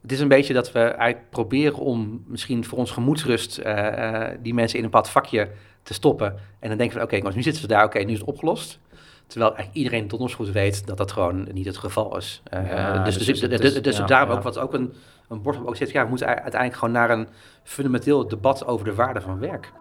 het 0.02 0.12
is 0.12 0.20
een 0.20 0.28
beetje 0.28 0.54
dat 0.54 0.72
we 0.72 0.80
eigenlijk 0.80 1.30
proberen 1.30 1.78
om 1.78 2.24
misschien 2.28 2.66
voor 2.66 2.78
ons 2.78 2.92
gemoedsrust 2.92 3.60
uh, 3.60 4.28
die 4.40 4.54
mensen 4.54 4.78
in 4.78 4.84
een 4.84 4.90
bepaald 4.90 5.10
vakje 5.10 5.50
te 5.84 5.94
stoppen. 5.94 6.40
En 6.60 6.70
dan 6.70 6.78
denken 6.78 6.98
we, 6.98 7.04
oké, 7.04 7.16
okay, 7.16 7.34
nu 7.36 7.42
zitten 7.42 7.62
ze 7.62 7.68
daar, 7.68 7.84
oké, 7.84 7.96
okay, 7.96 8.04
nu 8.04 8.12
is 8.12 8.20
het 8.20 8.28
opgelost. 8.28 8.80
Terwijl 9.28 9.56
eigenlijk 9.56 9.84
iedereen 9.84 10.08
tot 10.08 10.20
ons 10.20 10.34
goed 10.34 10.52
weet 10.52 10.88
dat 10.88 10.98
dat 10.98 11.12
gewoon 11.12 11.48
niet 11.54 11.66
het 11.66 11.78
geval 11.78 12.18
is. 12.18 12.42
Ja, 12.52 13.04
dus 13.04 13.18
dus, 13.18 13.26
dus, 13.26 13.40
dus, 13.40 13.60
dus, 13.60 13.82
dus 13.82 13.98
ja, 13.98 14.06
daarom 14.06 14.30
ja. 14.30 14.36
ook 14.36 14.44
wat 14.44 14.58
ook 14.58 14.74
een, 14.74 14.94
een 15.30 15.42
bord 15.42 15.66
ook 15.66 15.76
zegt, 15.76 15.92
ja, 15.92 16.04
we 16.04 16.10
moeten 16.10 16.28
uiteindelijk 16.28 16.74
gewoon 16.74 16.94
naar 16.94 17.10
een 17.10 17.28
fundamenteel 17.64 18.28
debat 18.28 18.66
over 18.66 18.86
de 18.86 18.94
waarde 18.94 19.22
van 19.22 19.40
werk. 19.40 19.72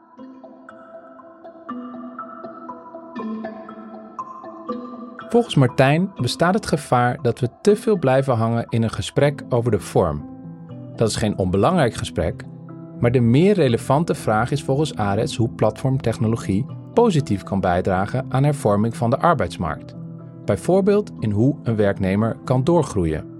Volgens 5.28 5.54
Martijn 5.54 6.12
bestaat 6.16 6.54
het 6.54 6.66
gevaar 6.66 7.18
dat 7.22 7.40
we 7.40 7.48
te 7.62 7.76
veel 7.76 7.98
blijven 7.98 8.34
hangen 8.36 8.66
in 8.68 8.82
een 8.82 8.90
gesprek 8.90 9.42
over 9.48 9.70
de 9.70 9.78
vorm. 9.78 10.30
Dat 10.96 11.08
is 11.08 11.16
geen 11.16 11.38
onbelangrijk 11.38 11.94
gesprek, 11.94 12.44
maar 13.00 13.12
de 13.12 13.20
meer 13.20 13.54
relevante 13.54 14.14
vraag 14.14 14.50
is 14.50 14.62
volgens 14.62 14.94
Arets 14.94 15.36
hoe 15.36 15.48
platformtechnologie 15.48 16.66
positief 16.92 17.42
kan 17.42 17.60
bijdragen 17.60 18.26
aan 18.28 18.44
hervorming 18.44 18.96
van 18.96 19.10
de 19.10 19.18
arbeidsmarkt. 19.18 19.94
Bijvoorbeeld 20.44 21.10
in 21.18 21.30
hoe 21.30 21.56
een 21.62 21.76
werknemer 21.76 22.36
kan 22.44 22.64
doorgroeien. 22.64 23.30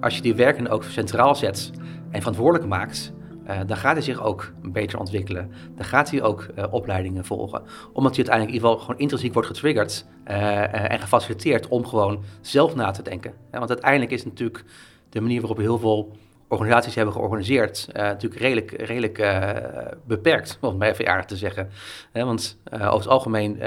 Als 0.00 0.16
je 0.16 0.22
die 0.22 0.34
werkende 0.34 0.70
ook 0.70 0.84
centraal 0.84 1.34
zet 1.34 1.70
en 2.10 2.18
verantwoordelijk 2.18 2.68
maakt, 2.68 3.12
uh, 3.46 3.58
dan 3.66 3.76
gaat 3.76 3.92
hij 3.92 4.02
zich 4.02 4.22
ook 4.22 4.52
beter 4.62 4.98
ontwikkelen. 4.98 5.50
Dan 5.74 5.84
gaat 5.84 6.10
hij 6.10 6.22
ook 6.22 6.46
uh, 6.58 6.64
opleidingen 6.70 7.24
volgen. 7.24 7.62
Omdat 7.92 8.16
hij 8.16 8.24
uiteindelijk 8.26 8.48
in 8.48 8.54
ieder 8.54 8.68
geval 8.68 8.78
gewoon 8.78 9.00
intrinsiek 9.00 9.32
wordt 9.32 9.48
getriggerd 9.48 10.06
uh, 10.28 10.92
en 10.92 11.00
gefaciliteerd 11.00 11.68
om 11.68 11.86
gewoon 11.86 12.22
zelf 12.40 12.74
na 12.74 12.90
te 12.90 13.02
denken. 13.02 13.32
want 13.50 13.68
uiteindelijk 13.68 14.12
is 14.12 14.24
natuurlijk 14.24 14.64
de 15.08 15.20
manier 15.20 15.40
waarop 15.40 15.58
heel 15.58 15.78
veel 15.78 16.16
organisaties 16.54 16.94
hebben 16.94 17.14
georganiseerd, 17.14 17.88
uh, 17.88 18.02
natuurlijk 18.02 18.40
redelijk, 18.40 18.70
redelijk 18.70 19.18
uh, 19.18 19.50
beperkt, 20.04 20.58
om 20.60 20.76
mij 20.76 20.90
even 20.90 21.08
aardig 21.08 21.24
te 21.24 21.36
zeggen. 21.36 21.70
want 22.12 22.58
uh, 22.72 22.80
over 22.80 22.98
het 22.98 23.08
algemeen 23.08 23.62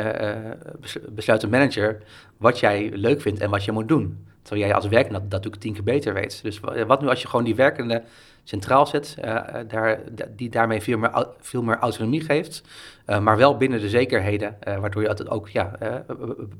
besluit 1.10 1.44
een 1.44 1.50
manager 1.50 2.02
wat 2.38 2.60
jij 2.60 2.90
leuk 2.94 3.22
vindt 3.22 3.40
en 3.40 3.50
wat 3.50 3.66
je 3.66 3.72
moet 3.72 3.88
doen. 3.88 4.27
Terwijl 4.48 4.68
jij 4.68 4.76
als 4.76 4.88
werkende 4.88 5.20
dat, 5.20 5.30
natuurlijk 5.30 5.62
tien 5.62 5.74
keer 5.74 5.84
beter 5.84 6.14
weet. 6.14 6.44
Dus 6.44 6.60
wat 6.88 7.02
nu 7.02 7.08
als 7.08 7.22
je 7.22 7.28
gewoon 7.28 7.46
die 7.46 7.56
werkende 7.56 8.04
centraal 8.44 8.86
zet, 8.86 9.18
daar, 9.68 10.00
die 10.36 10.50
daarmee 10.50 10.82
veel 10.82 10.98
meer, 10.98 11.28
veel 11.40 11.64
meer 11.64 11.78
autonomie 11.78 12.22
geeft, 12.22 12.64
maar 13.22 13.38
wel 13.38 13.58
binnen 13.58 13.80
de 13.80 13.90
zekerheden, 13.90 14.58
waardoor 14.80 15.02
je 15.02 15.10
altijd 15.10 15.30
ook 15.30 15.50
ja, 15.50 15.72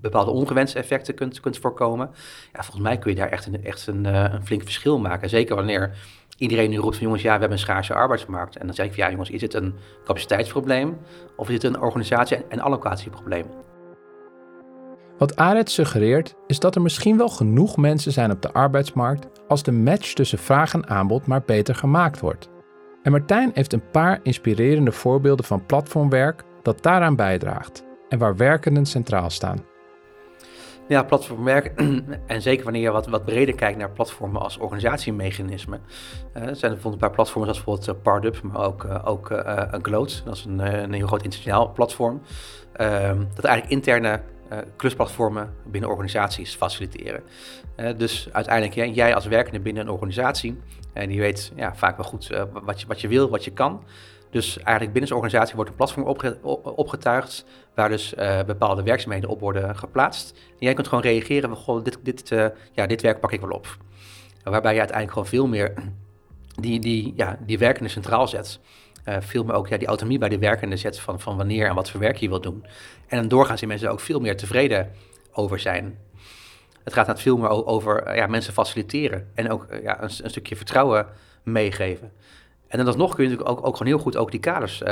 bepaalde 0.02 0.32
ongewenste 0.32 0.80
effecten 0.80 1.14
kunt, 1.14 1.40
kunt 1.40 1.58
voorkomen. 1.58 2.10
Ja, 2.54 2.64
volgens 2.64 2.84
mij 2.84 2.98
kun 2.98 3.12
je 3.12 3.18
daar 3.18 3.30
echt 3.30 3.46
een, 3.46 3.64
echt 3.64 3.88
een, 3.88 4.06
een 4.06 4.46
flink 4.46 4.64
verschil 4.64 5.00
maken. 5.00 5.30
Zeker 5.30 5.56
wanneer 5.56 5.98
iedereen 6.38 6.70
nu 6.70 6.78
roept 6.78 6.96
van 6.96 7.04
jongens, 7.06 7.24
ja, 7.24 7.34
we 7.34 7.40
hebben 7.40 7.58
een 7.58 7.64
schaarse 7.64 7.94
arbeidsmarkt. 7.94 8.58
En 8.58 8.66
dan 8.66 8.76
zeg 8.76 8.86
ik 8.86 8.94
van 8.94 9.04
ja, 9.04 9.10
jongens, 9.10 9.30
is 9.30 9.42
het 9.42 9.54
een 9.54 9.76
capaciteitsprobleem 10.06 10.98
of 11.36 11.48
is 11.48 11.54
het 11.54 11.64
een 11.64 11.82
organisatie- 11.82 12.46
en 12.50 12.60
allocatieprobleem? 12.60 13.46
Wat 15.18 15.36
Aret 15.36 15.70
suggereert 15.70 16.36
is 16.48 16.60
dat 16.60 16.76
er 16.76 16.82
misschien 16.82 17.18
wel 17.18 17.30
genoeg 17.30 17.78
mensen 17.78 18.12
zijn 18.12 18.32
op 18.32 18.42
de 18.42 18.52
arbeidsmarkt 18.52 19.28
als 19.48 19.64
de 19.64 19.72
match 19.72 20.14
tussen 20.14 20.38
vraag 20.38 20.74
en 20.74 20.88
aanbod 20.88 21.28
maar 21.28 21.44
beter 21.46 21.76
gemaakt 21.76 22.20
wordt. 22.20 22.50
En 23.04 23.12
Martijn 23.12 23.52
heeft 23.54 23.74
een 23.74 23.90
paar 23.92 24.20
inspirerende 24.24 24.92
voorbeelden 24.92 25.46
van 25.46 25.66
platformwerk 25.66 26.44
dat 26.62 26.84
daaraan 26.84 27.16
bijdraagt. 27.16 27.86
en 28.10 28.18
waar 28.18 28.36
werkenden 28.36 28.86
centraal 28.86 29.30
staan. 29.30 29.66
Ja, 30.88 31.04
platformwerk, 31.04 31.74
en 32.28 32.42
zeker 32.42 32.64
wanneer 32.64 32.82
je 32.82 32.92
wat, 32.92 33.08
wat 33.08 33.26
breder 33.26 33.56
kijkt 33.56 33.78
naar 33.78 33.92
platformen 33.92 34.42
als 34.42 34.58
organisatiemechanismen. 34.58 35.82
Er 36.34 36.42
zijn 36.56 36.72
bijvoorbeeld 36.72 36.94
een 36.94 37.00
paar 37.00 37.12
platformen 37.12 37.56
zoals 37.56 37.64
bijvoorbeeld 37.64 37.98
uh, 37.98 38.04
Pardub, 38.04 38.42
maar 38.42 38.66
ook, 38.66 38.84
uh, 38.84 39.08
ook 39.08 39.28
Gloat. 39.82 40.22
Dat 40.26 40.36
is 40.36 40.46
een, 40.46 40.60
een 40.60 40.94
heel 40.94 41.08
groot 41.08 41.24
internationaal 41.24 41.72
platform. 41.72 42.22
Ehm, 42.74 43.24
dat 43.36 43.46
eigenlijk 43.46 43.74
interne 43.74 44.22
klusplatformen 44.76 45.54
binnen 45.66 45.90
organisaties 45.90 46.56
faciliteren. 46.56 47.24
dus 47.98 48.30
uiteindelijk, 48.32 48.96
jij 48.96 49.16
als 49.16 49.26
werkende 49.26 49.60
binnen 49.60 49.84
een 49.84 49.92
organisatie, 49.92 50.60
en 50.94 51.10
die 51.10 51.20
weet 51.20 51.52
ja, 51.56 51.76
vaak 51.76 51.98
wel 51.98 52.06
goed 52.06 52.30
wat, 52.64 52.82
je, 52.82 52.88
wat 52.88 53.02
je 53.02 53.08
wil, 53.08 53.30
wat 53.30 53.44
je 53.44 53.52
kan. 53.52 53.84
Dus 54.30 54.58
eigenlijk 54.58 54.92
binnen 54.92 55.08
zijn 55.08 55.20
organisatie 55.20 55.56
wordt 55.56 55.70
een 55.70 55.76
platform 55.76 56.06
opge 56.06 56.38
opgetuigd 56.76 57.46
waar 57.76 57.90
dus 57.90 58.14
uh, 58.14 58.44
bepaalde 58.44 58.84
werkzaamheden 58.84 59.30
op 59.30 59.40
worden 59.40 59.76
geplaatst. 59.76 60.32
En 60.32 60.56
jij 60.60 60.74
kunt 60.74 60.88
gewoon 60.88 61.04
reageren 61.04 61.56
goh, 61.56 61.84
dit, 61.84 61.98
dit, 62.02 62.32
uh, 62.32 62.46
ja, 62.72 62.86
dit 62.86 63.02
werk 63.02 63.20
pak 63.20 63.32
ik 63.32 63.42
wel 63.42 63.50
op. 63.50 63.78
Waarbij 64.44 64.74
je 64.74 64.80
uiteindelijk 64.80 65.18
gewoon 65.18 65.28
veel 65.28 65.48
meer 65.48 65.74
die, 66.60 66.80
die, 66.80 67.14
ja, 67.16 67.38
die 67.46 67.58
werkende 67.58 67.90
centraal 67.90 68.28
zet. 68.28 68.60
Veel 69.20 69.44
meer 69.44 69.56
ook 69.56 69.68
ja, 69.68 69.78
die 69.78 69.88
autonomie 69.88 70.20
bij 70.20 70.30
de 70.30 70.38
werkende 70.38 70.78
zet 70.78 71.00
van, 71.00 71.20
van 71.20 71.38
wanneer 71.38 71.68
en 71.68 71.76
wat 71.76 71.90
voor 71.90 72.00
werk 72.00 72.18
je 72.18 72.30
wil 72.30 72.42
doen. 72.42 72.66
En 73.08 73.18
dan 73.18 73.28
doorgaan 73.28 73.58
zijn 73.58 73.70
mensen 73.70 73.92
ook 73.92 74.00
veel 74.00 74.20
meer 74.20 74.38
tevreden 74.38 74.92
over 75.32 75.60
zijn. 75.60 75.98
Het 76.84 76.94
gaat 76.94 77.08
net 77.08 77.22
veel 77.22 77.38
meer 77.38 77.50
over 77.66 78.16
ja, 78.16 78.28
mensen 78.28 78.54
faciliteren 78.54 79.32
en 79.34 79.52
ook 79.52 79.68
ja, 79.82 80.04
een, 80.04 80.10
stukje 80.10 80.56
vertrouwen 80.56 81.06
meegeven. 81.44 82.12
En 82.68 82.78
dan 82.78 82.88
alsnog 82.88 83.16
kun 83.16 83.24
je 83.24 83.30
natuurlijk 83.30 83.58
ook, 83.58 83.66
ook 83.68 83.78
gewoon 83.78 83.94
heel 83.94 84.04
goed 84.04 84.18
ook 84.18 84.32
die 84.32 84.40
kaders 84.40 84.84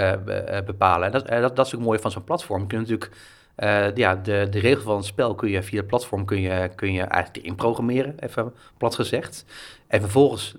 bepalen. 0.66 1.06
En 1.06 1.12
dat, 1.12 1.28
dat, 1.28 1.56
dat 1.56 1.66
is 1.66 1.76
ook 1.76 1.82
mooi 1.82 2.00
van 2.00 2.12
zo'n 2.12 2.24
platform. 2.24 2.62
Je 2.62 2.68
kunt 2.68 2.82
natuurlijk 2.82 3.12
uh, 3.58 3.96
ja, 3.96 4.16
de, 4.16 4.48
de 4.50 4.60
regels 4.60 4.84
van 4.84 4.96
het 4.96 5.06
spel 5.06 5.36
kun 5.36 5.50
je 5.50 5.64
via 5.64 5.78
het 5.78 5.88
platform 5.88 6.26
kun 6.26 6.42
je, 6.42 6.70
kun 6.76 6.94
je 6.94 7.02
eigenlijk 7.02 7.46
inprogrammeren, 7.46 8.20
even 8.20 8.54
plat 8.78 8.96
gezegd. 8.96 9.46
En 9.88 10.02
vervolgens 10.02 10.56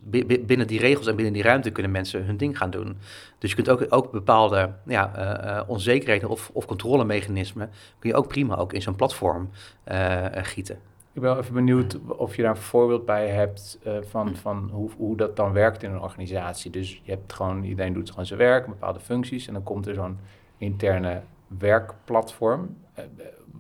binnen 0.47 0.67
die 0.67 0.79
regels 0.79 1.07
en 1.07 1.17
binnen 1.17 1.33
die 1.35 1.43
ruimte 1.43 1.71
kunnen 1.71 1.93
mensen 1.93 2.25
hun 2.25 2.37
ding 2.37 2.59
gaan 2.59 2.71
doen. 2.71 2.99
Dus 3.39 3.51
je 3.51 3.57
kunt 3.57 3.69
ook, 3.69 3.87
ook 3.89 4.11
bepaalde 4.11 4.71
ja, 4.87 5.65
onzekerheden 5.67 6.29
of, 6.29 6.51
of 6.53 6.67
controlemechanismen 6.67 7.71
kun 7.99 8.11
je 8.11 8.17
ook 8.17 8.29
prima 8.29 8.57
ook 8.57 8.73
in 8.73 8.83
zo'n 8.83 8.97
platform 8.97 9.51
gieten. 10.33 10.79
Ik 11.17 11.23
ben 11.23 11.39
even 11.39 11.55
benieuwd 11.55 11.99
of 12.07 12.37
je 12.37 12.43
daar 12.43 12.51
een 12.51 12.57
voorbeeld 12.57 13.07
bij 13.07 13.29
hebt 13.29 13.79
uh, 13.87 13.97
van, 14.03 14.37
van 14.37 14.71
hoe, 14.73 14.91
hoe 14.97 15.17
dat 15.17 15.37
dan 15.37 15.53
werkt 15.53 15.83
in 15.83 15.91
een 15.91 16.01
organisatie. 16.01 16.71
Dus 16.71 17.01
je 17.03 17.11
hebt 17.11 17.33
gewoon, 17.33 17.65
iedereen 17.65 17.93
doet 17.93 18.11
gewoon 18.11 18.27
zijn 18.27 18.39
werk, 18.39 18.67
bepaalde 18.67 19.01
functies 19.01 19.47
en 19.47 19.53
dan 19.53 19.63
komt 19.63 19.87
er 19.87 19.95
zo'n 19.95 20.19
interne 20.59 21.21
werkplatform. 21.59 22.77
Uh, 22.99 23.05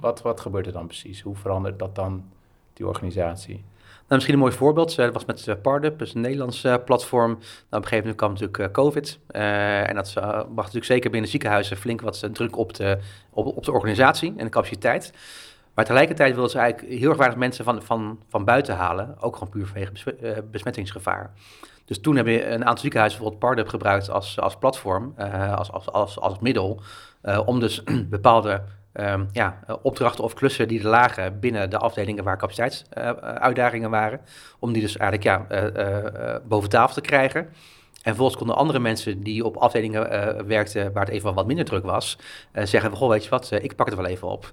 wat, 0.00 0.22
wat 0.22 0.40
gebeurt 0.40 0.66
er 0.66 0.72
dan 0.72 0.86
precies? 0.86 1.20
Hoe 1.20 1.36
verandert 1.36 1.78
dat 1.78 1.94
dan, 1.94 2.24
die 2.72 2.86
organisatie? 2.86 3.64
Nou, 4.08 4.20
misschien 4.20 4.34
een 4.34 4.40
mooi 4.40 4.52
voorbeeld. 4.52 4.96
Dat 4.96 5.12
was 5.12 5.24
met 5.24 5.46
uh, 5.46 5.54
Pardup, 5.62 5.98
dus 5.98 6.14
een 6.14 6.20
Nederlands 6.20 6.64
uh, 6.64 6.74
platform. 6.84 7.30
Nou, 7.30 7.40
op 7.40 7.48
een 7.70 7.82
gegeven 7.82 7.98
moment 7.98 8.16
kwam 8.16 8.32
natuurlijk 8.32 8.72
COVID. 8.72 9.18
en 9.26 9.94
dat 9.94 10.14
mag 10.48 10.64
natuurlijk 10.64 10.84
zeker 10.84 11.10
binnen 11.10 11.30
ziekenhuizen 11.30 11.76
flink 11.76 12.00
wat 12.00 12.28
druk 12.32 12.56
op 12.56 12.74
de, 12.74 12.98
op, 13.30 13.56
op 13.56 13.64
de 13.64 13.72
organisatie 13.72 14.34
en 14.36 14.44
de 14.44 14.50
capaciteit. 14.50 15.12
Maar 15.76 15.84
tegelijkertijd 15.84 16.32
wilden 16.32 16.50
ze 16.50 16.58
eigenlijk 16.58 16.98
heel 16.98 17.08
erg 17.08 17.18
weinig 17.18 17.38
mensen 17.38 17.64
van, 17.64 17.82
van, 17.82 18.18
van 18.28 18.44
buiten 18.44 18.76
halen. 18.76 19.16
Ook 19.20 19.34
gewoon 19.34 19.48
puur 19.48 19.66
vanwege 19.66 20.16
eh, 20.16 20.38
besmettingsgevaar. 20.50 21.32
Dus 21.84 22.00
toen 22.00 22.16
hebben 22.16 22.52
een 22.52 22.64
aantal 22.64 22.78
ziekenhuizen 22.78 23.20
bijvoorbeeld 23.20 23.50
Pardub 23.50 23.68
gebruikt 23.68 24.10
als, 24.10 24.40
als 24.40 24.56
platform, 24.56 25.14
als, 25.54 25.72
als, 25.72 25.92
als, 25.92 26.18
als 26.18 26.38
middel. 26.38 26.80
Om 27.44 27.60
dus 27.60 27.82
bepaalde 28.08 28.62
um, 29.00 29.28
ja, 29.32 29.58
opdrachten 29.82 30.24
of 30.24 30.34
klussen 30.34 30.68
die 30.68 30.80
er 30.80 30.88
lagen 30.88 31.40
binnen 31.40 31.70
de 31.70 31.78
afdelingen 31.78 32.24
waar 32.24 32.38
capaciteitsuitdagingen 32.38 33.90
waren. 33.90 34.20
Om 34.58 34.72
die 34.72 34.82
dus 34.82 34.96
eigenlijk 34.96 35.48
ja, 35.48 36.40
boven 36.48 36.68
tafel 36.68 36.94
te 36.94 37.00
krijgen. 37.00 37.40
En 37.40 38.12
vervolgens 38.12 38.36
konden 38.36 38.56
andere 38.56 38.78
mensen 38.78 39.22
die 39.22 39.44
op 39.44 39.56
afdelingen 39.56 40.46
werkten 40.46 40.92
waar 40.92 41.04
het 41.04 41.14
even 41.14 41.34
wat 41.34 41.46
minder 41.46 41.64
druk 41.64 41.84
was, 41.84 42.18
zeggen: 42.52 42.96
Goh, 42.96 43.08
weet 43.08 43.24
je 43.24 43.30
wat, 43.30 43.50
ik 43.50 43.76
pak 43.76 43.86
het 43.86 43.96
wel 43.96 44.06
even 44.06 44.28
op. 44.28 44.52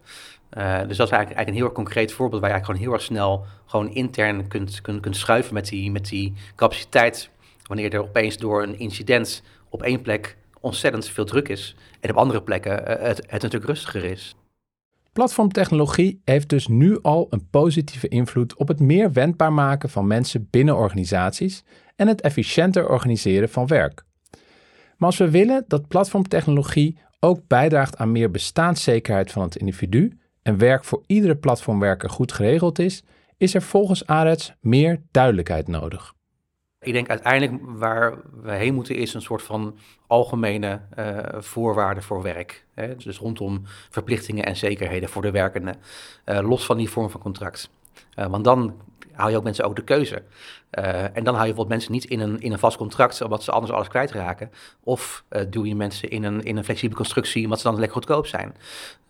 Dus 0.87 0.97
dat 0.97 1.07
is 1.07 1.13
eigenlijk, 1.13 1.17
eigenlijk, 1.17 1.47
een 1.47 1.53
heel 1.53 1.71
concreet 1.71 2.11
voorbeeld 2.11 2.41
waar 2.41 2.49
je 2.49 2.55
eigenlijk 2.55 2.65
gewoon 2.65 2.81
heel 2.81 2.93
erg 2.93 3.01
snel 3.01 3.45
gewoon 3.65 3.93
intern 3.93 4.47
kunt, 4.47 4.81
kunt, 4.81 4.99
kunt 4.99 5.17
schuiven 5.17 5.53
met 5.53 5.67
die, 5.67 5.91
met 5.91 6.05
die 6.05 6.33
capaciteit. 6.55 7.29
Wanneer 7.63 7.93
er 7.93 8.01
opeens 8.01 8.37
door 8.37 8.63
een 8.63 8.79
incident 8.79 9.43
op 9.69 9.83
één 9.83 10.01
plek 10.01 10.37
ontzettend 10.63 11.07
veel 11.07 11.25
druk 11.25 11.49
is 11.49 11.75
en 11.99 12.09
op 12.09 12.15
andere 12.15 12.43
plekken 12.43 12.81
uh, 12.81 12.87
het, 12.87 13.17
het 13.17 13.41
natuurlijk 13.41 13.65
rustiger 13.65 14.03
is. 14.03 14.35
Platformtechnologie 15.13 16.21
heeft 16.25 16.49
dus 16.49 16.67
nu 16.67 16.99
al 17.01 17.27
een 17.29 17.49
positieve 17.49 18.07
invloed 18.07 18.55
op 18.55 18.67
het 18.67 18.79
meer 18.79 19.11
wendbaar 19.11 19.53
maken 19.53 19.89
van 19.89 20.07
mensen 20.07 20.47
binnen 20.49 20.77
organisaties 20.77 21.63
en 21.95 22.07
het 22.07 22.21
efficiënter 22.21 22.89
organiseren 22.89 23.49
van 23.49 23.67
werk. 23.67 24.03
Maar 24.97 25.09
als 25.09 25.17
we 25.17 25.29
willen 25.29 25.63
dat 25.67 25.87
platformtechnologie 25.87 26.97
ook 27.19 27.47
bijdraagt 27.47 27.97
aan 27.97 28.11
meer 28.11 28.31
bestaanszekerheid 28.31 29.31
van 29.31 29.41
het 29.41 29.55
individu, 29.55 30.17
en 30.43 30.57
werk 30.57 30.83
voor 30.83 31.03
iedere 31.07 31.35
platformwerker 31.35 32.09
goed 32.09 32.31
geregeld 32.31 32.79
is, 32.79 33.03
is 33.37 33.53
er 33.53 33.61
volgens 33.61 34.05
ARETS 34.05 34.53
meer 34.61 35.01
duidelijkheid 35.11 35.67
nodig. 35.67 36.13
Ik 36.83 36.93
denk 36.93 37.09
uiteindelijk 37.09 37.61
waar 37.65 38.17
we 38.41 38.51
heen 38.51 38.73
moeten 38.73 38.95
is 38.95 39.13
een 39.13 39.21
soort 39.21 39.41
van 39.41 39.77
algemene 40.07 40.81
uh, 40.99 41.17
voorwaarden 41.39 42.03
voor 42.03 42.21
werk. 42.21 42.65
Hè? 42.73 42.95
Dus 42.95 43.17
rondom 43.17 43.61
verplichtingen 43.89 44.45
en 44.45 44.55
zekerheden 44.55 45.09
voor 45.09 45.21
de 45.21 45.31
werkenden, 45.31 45.75
uh, 46.25 46.39
los 46.49 46.65
van 46.65 46.77
die 46.77 46.89
vorm 46.89 47.09
van 47.09 47.21
contract. 47.21 47.69
Uh, 48.15 48.25
want 48.25 48.43
dan 48.43 48.73
haal 49.13 49.29
je 49.29 49.37
ook 49.37 49.43
mensen 49.43 49.65
ook 49.65 49.75
de 49.75 49.83
keuze. 49.83 50.23
Uh, 50.79 51.17
en 51.17 51.23
dan 51.23 51.33
hou 51.33 51.47
je 51.47 51.53
bijvoorbeeld 51.53 51.67
mensen 51.67 51.91
niet 51.91 52.05
in 52.05 52.19
een, 52.19 52.41
in 52.41 52.51
een 52.51 52.59
vast 52.59 52.77
contract, 52.77 53.21
omdat 53.21 53.43
ze 53.43 53.51
anders 53.51 53.71
alles 53.71 53.87
kwijtraken. 53.87 54.51
Of 54.83 55.23
uh, 55.29 55.41
doe 55.49 55.67
je 55.67 55.75
mensen 55.75 56.09
in 56.09 56.23
een, 56.23 56.43
in 56.43 56.57
een 56.57 56.63
flexibele 56.63 56.97
constructie, 56.97 57.43
omdat 57.43 57.59
ze 57.59 57.63
dan 57.63 57.73
lekker 57.73 57.93
goedkoop 57.93 58.27
zijn. 58.27 58.55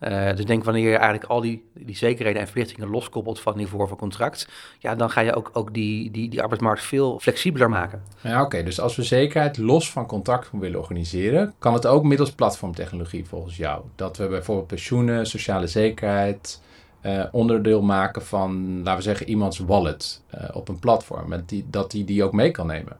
Uh, 0.00 0.36
dus 0.36 0.44
denk 0.44 0.64
wanneer 0.64 0.90
je 0.90 0.96
eigenlijk 0.96 1.30
al 1.30 1.40
die, 1.40 1.64
die 1.74 1.96
zekerheden 1.96 2.40
en 2.40 2.46
verplichtingen 2.46 2.90
loskoppelt 2.90 3.40
van 3.40 3.56
niveau 3.56 3.88
van 3.88 3.96
contract, 3.96 4.48
ja, 4.78 4.94
dan 4.94 5.10
ga 5.10 5.20
je 5.20 5.34
ook, 5.34 5.50
ook 5.52 5.74
die, 5.74 6.10
die, 6.10 6.28
die 6.28 6.42
arbeidsmarkt 6.42 6.82
veel 6.82 7.18
flexibeler 7.20 7.68
maken. 7.68 8.02
Ja, 8.20 8.42
oké. 8.42 8.62
Dus 8.62 8.80
als 8.80 8.96
we 8.96 9.02
zekerheid 9.02 9.58
los 9.58 9.90
van 9.90 10.06
contract 10.06 10.48
willen 10.52 10.80
organiseren, 10.80 11.54
kan 11.58 11.74
het 11.74 11.86
ook 11.86 12.04
middels 12.04 12.32
platformtechnologie 12.32 13.26
volgens 13.26 13.56
jou? 13.56 13.82
Dat 13.94 14.16
we 14.16 14.28
bijvoorbeeld 14.28 14.66
pensioenen, 14.66 15.26
sociale 15.26 15.66
zekerheid, 15.66 16.62
uh, 17.06 17.24
onderdeel 17.32 17.82
maken 17.82 18.22
van, 18.22 18.76
laten 18.76 18.96
we 18.96 19.02
zeggen, 19.02 19.28
iemands 19.28 19.58
wallet 19.58 20.22
uh, 20.34 20.44
op 20.52 20.68
een 20.68 20.78
platform. 20.78 21.32
En 21.32 21.42
die, 21.46 21.66
dat 21.70 21.90
die 21.90 22.04
die 22.04 22.24
ook 22.24 22.32
mee 22.32 22.50
kan 22.50 22.66
nemen. 22.66 22.96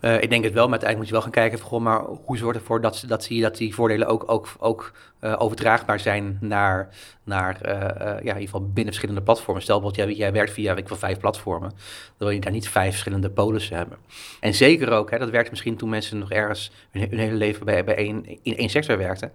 Uh, 0.00 0.22
ik 0.22 0.30
denk 0.30 0.44
het 0.44 0.52
wel, 0.52 0.68
maar 0.68 0.78
uiteindelijk 0.78 0.96
moet 0.98 1.06
je 1.06 1.12
wel 1.12 1.22
gaan 1.22 1.30
kijken 1.30 1.82
maar 1.82 2.02
hoe 2.24 2.36
zorgt 2.36 2.58
ervoor 2.58 2.80
dat, 2.80 3.04
dat, 3.06 3.28
dat 3.38 3.56
die 3.56 3.74
voordelen 3.74 4.08
ook, 4.08 4.24
ook, 4.26 4.48
ook 4.58 4.92
uh, 5.20 5.34
overdraagbaar 5.38 6.00
zijn 6.00 6.38
naar, 6.40 6.88
naar 7.24 7.58
uh, 7.66 7.70
ja, 8.00 8.16
in 8.18 8.24
ieder 8.24 8.40
geval 8.42 8.66
binnen 8.66 8.84
verschillende 8.84 9.22
platformen. 9.22 9.62
Stel 9.62 9.80
bijvoorbeeld, 9.80 10.16
jij, 10.16 10.32
werkt 10.32 10.52
via 10.52 10.76
ik, 10.76 10.88
vijf 10.88 11.18
platformen, 11.18 11.70
dan 11.70 11.78
wil 12.18 12.30
je 12.30 12.40
daar 12.40 12.52
niet 12.52 12.68
vijf 12.68 12.90
verschillende 12.90 13.30
polissen 13.30 13.76
hebben. 13.76 13.98
En 14.40 14.54
zeker 14.54 14.90
ook, 14.90 15.10
hè, 15.10 15.18
dat 15.18 15.30
werkt 15.30 15.50
misschien 15.50 15.76
toen 15.76 15.88
mensen 15.88 16.18
nog 16.18 16.30
ergens 16.30 16.70
hun, 16.90 17.18
hele 17.18 17.34
leven 17.34 17.64
bij, 17.64 17.84
bij 17.84 17.96
één, 17.96 18.42
in 18.42 18.56
één 18.56 18.68
sector 18.68 18.98
werkten. 18.98 19.32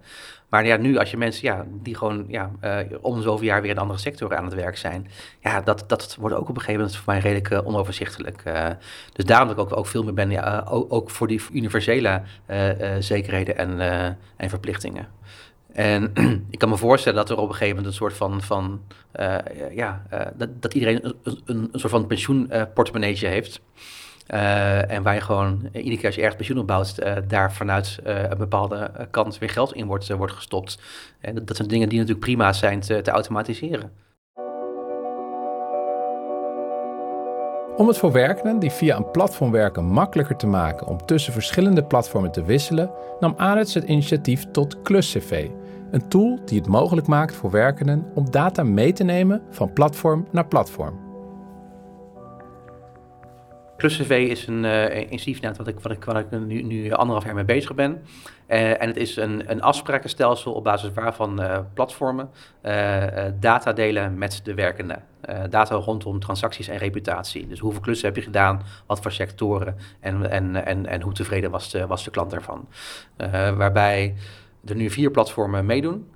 Maar 0.48 0.66
ja, 0.66 0.76
nu 0.76 0.98
als 0.98 1.10
je 1.10 1.16
mensen 1.16 1.46
ja, 1.46 1.64
die 1.82 1.96
gewoon 1.96 2.24
ja, 2.28 2.50
om 3.00 3.22
zoveel 3.22 3.46
jaar 3.46 3.62
weer 3.62 3.70
in 3.70 3.78
andere 3.78 3.98
sectoren 3.98 4.38
aan 4.38 4.44
het 4.44 4.54
werk 4.54 4.76
zijn, 4.76 5.08
ja, 5.40 5.60
dat, 5.60 5.84
dat 5.86 6.16
wordt 6.20 6.34
ook 6.34 6.48
op 6.48 6.48
een 6.48 6.60
gegeven 6.60 6.80
moment 6.80 6.96
voor 6.96 7.12
mij 7.12 7.22
redelijk 7.22 7.66
onoverzichtelijk. 7.66 8.42
Dus 9.12 9.24
daarom 9.24 9.48
dat 9.48 9.56
ik 9.56 9.62
ook, 9.62 9.78
ook 9.78 9.86
veel 9.86 10.02
meer 10.02 10.14
ben, 10.14 10.30
ja, 10.30 10.64
ook, 10.68 10.92
ook, 10.92 11.10
voor 11.10 11.26
die 11.26 11.40
universele 11.52 12.22
zekerheden 12.98 13.56
en, 13.56 13.80
en 14.36 14.48
verplichtingen. 14.48 15.08
En 15.74 16.12
ik 16.50 16.58
kan 16.58 16.68
me 16.68 16.76
voorstellen 16.76 17.18
dat 17.18 17.30
er 17.30 17.36
op 17.36 17.48
een 17.48 17.54
gegeven 17.54 17.76
moment 17.76 17.86
een 17.86 17.98
soort 17.98 18.14
van, 18.14 18.42
van 18.42 18.80
ja, 19.74 20.02
dat, 20.36 20.62
dat 20.62 20.74
iedereen 20.74 21.04
een, 21.04 21.14
een, 21.22 21.68
een 21.72 21.80
soort 21.80 21.92
van 21.92 22.06
pensioenportemonneetje 22.06 23.26
heeft. 23.26 23.60
Uh, 24.28 24.90
en 24.90 25.02
waar 25.02 25.14
je 25.14 25.20
gewoon 25.20 25.68
iedere 25.72 25.96
keer 25.96 26.06
als 26.06 26.14
je 26.14 26.20
ergens 26.20 26.36
pensioen 26.36 26.58
opbouwt, 26.58 27.02
daar 27.28 27.52
vanuit 27.52 27.98
een 28.04 28.38
bepaalde 28.38 28.90
kant 29.10 29.38
weer 29.38 29.48
geld 29.48 29.74
in 29.74 29.86
wordt, 29.86 30.08
wordt 30.08 30.32
gestopt. 30.32 30.78
En 31.20 31.44
dat, 31.44 31.56
zijn 31.56 31.68
dingen 31.68 31.88
die 31.88 31.98
natuurlijk 31.98 32.26
prima 32.26 32.52
zijn 32.52 32.80
te 32.80 33.10
automatiseren. 33.10 34.03
Om 37.76 37.88
het 37.88 37.98
voor 37.98 38.12
werkenden 38.12 38.58
die 38.58 38.70
via 38.70 38.96
een 38.96 39.10
platform 39.10 39.50
werken 39.50 39.84
makkelijker 39.84 40.36
te 40.36 40.46
maken 40.46 40.86
om 40.86 41.06
tussen 41.06 41.32
verschillende 41.32 41.84
platformen 41.84 42.32
te 42.32 42.44
wisselen, 42.44 42.90
nam 43.20 43.34
Arets 43.36 43.74
het 43.74 43.84
initiatief 43.84 44.44
tot 44.50 44.82
KlusCV, 44.82 45.48
een 45.90 46.08
tool 46.08 46.38
die 46.44 46.58
het 46.58 46.68
mogelijk 46.68 47.06
maakt 47.06 47.34
voor 47.34 47.50
werkenden 47.50 48.10
om 48.14 48.30
data 48.30 48.62
mee 48.62 48.92
te 48.92 49.04
nemen 49.04 49.42
van 49.50 49.72
platform 49.72 50.26
naar 50.30 50.46
platform. 50.46 51.00
PlusCV 53.76 54.26
is 54.30 54.46
een 54.46 54.64
uh, 54.64 55.00
initiatief 55.00 55.56
wat 55.56 55.68
ik, 55.68 55.80
wat 55.80 55.92
ik, 55.92 56.04
wat 56.04 56.16
ik 56.16 56.30
nu, 56.30 56.62
nu 56.62 56.90
anderhalf 56.90 57.24
jaar 57.24 57.34
mee 57.34 57.44
bezig 57.44 57.74
ben. 57.74 58.02
Uh, 58.48 58.82
en 58.82 58.88
het 58.88 58.96
is 58.96 59.16
een, 59.16 59.50
een 59.50 59.62
afsprakenstelsel 59.62 60.52
op 60.52 60.64
basis 60.64 60.92
waarvan 60.92 61.40
uh, 61.40 61.58
platformen 61.74 62.30
data 63.40 63.72
delen 63.72 64.18
met 64.18 64.40
de 64.44 64.54
werkenden. 64.54 65.13
Data 65.50 65.74
rondom 65.74 66.20
transacties 66.20 66.68
en 66.68 66.78
reputatie. 66.78 67.46
Dus 67.46 67.58
hoeveel 67.58 67.80
klussen 67.80 68.06
heb 68.06 68.16
je 68.16 68.22
gedaan, 68.22 68.62
wat 68.86 69.00
voor 69.00 69.12
sectoren 69.12 69.76
en, 70.00 70.30
en, 70.30 70.66
en, 70.66 70.86
en 70.86 71.00
hoe 71.00 71.12
tevreden 71.12 71.50
was 71.50 71.70
de, 71.70 71.86
was 71.86 72.04
de 72.04 72.10
klant 72.10 72.30
daarvan. 72.30 72.68
waarbij 73.56 74.14
er 74.64 74.76
nu 74.76 74.90
vier 74.90 75.10
platformen 75.10 75.66
meedoen. 75.66 76.08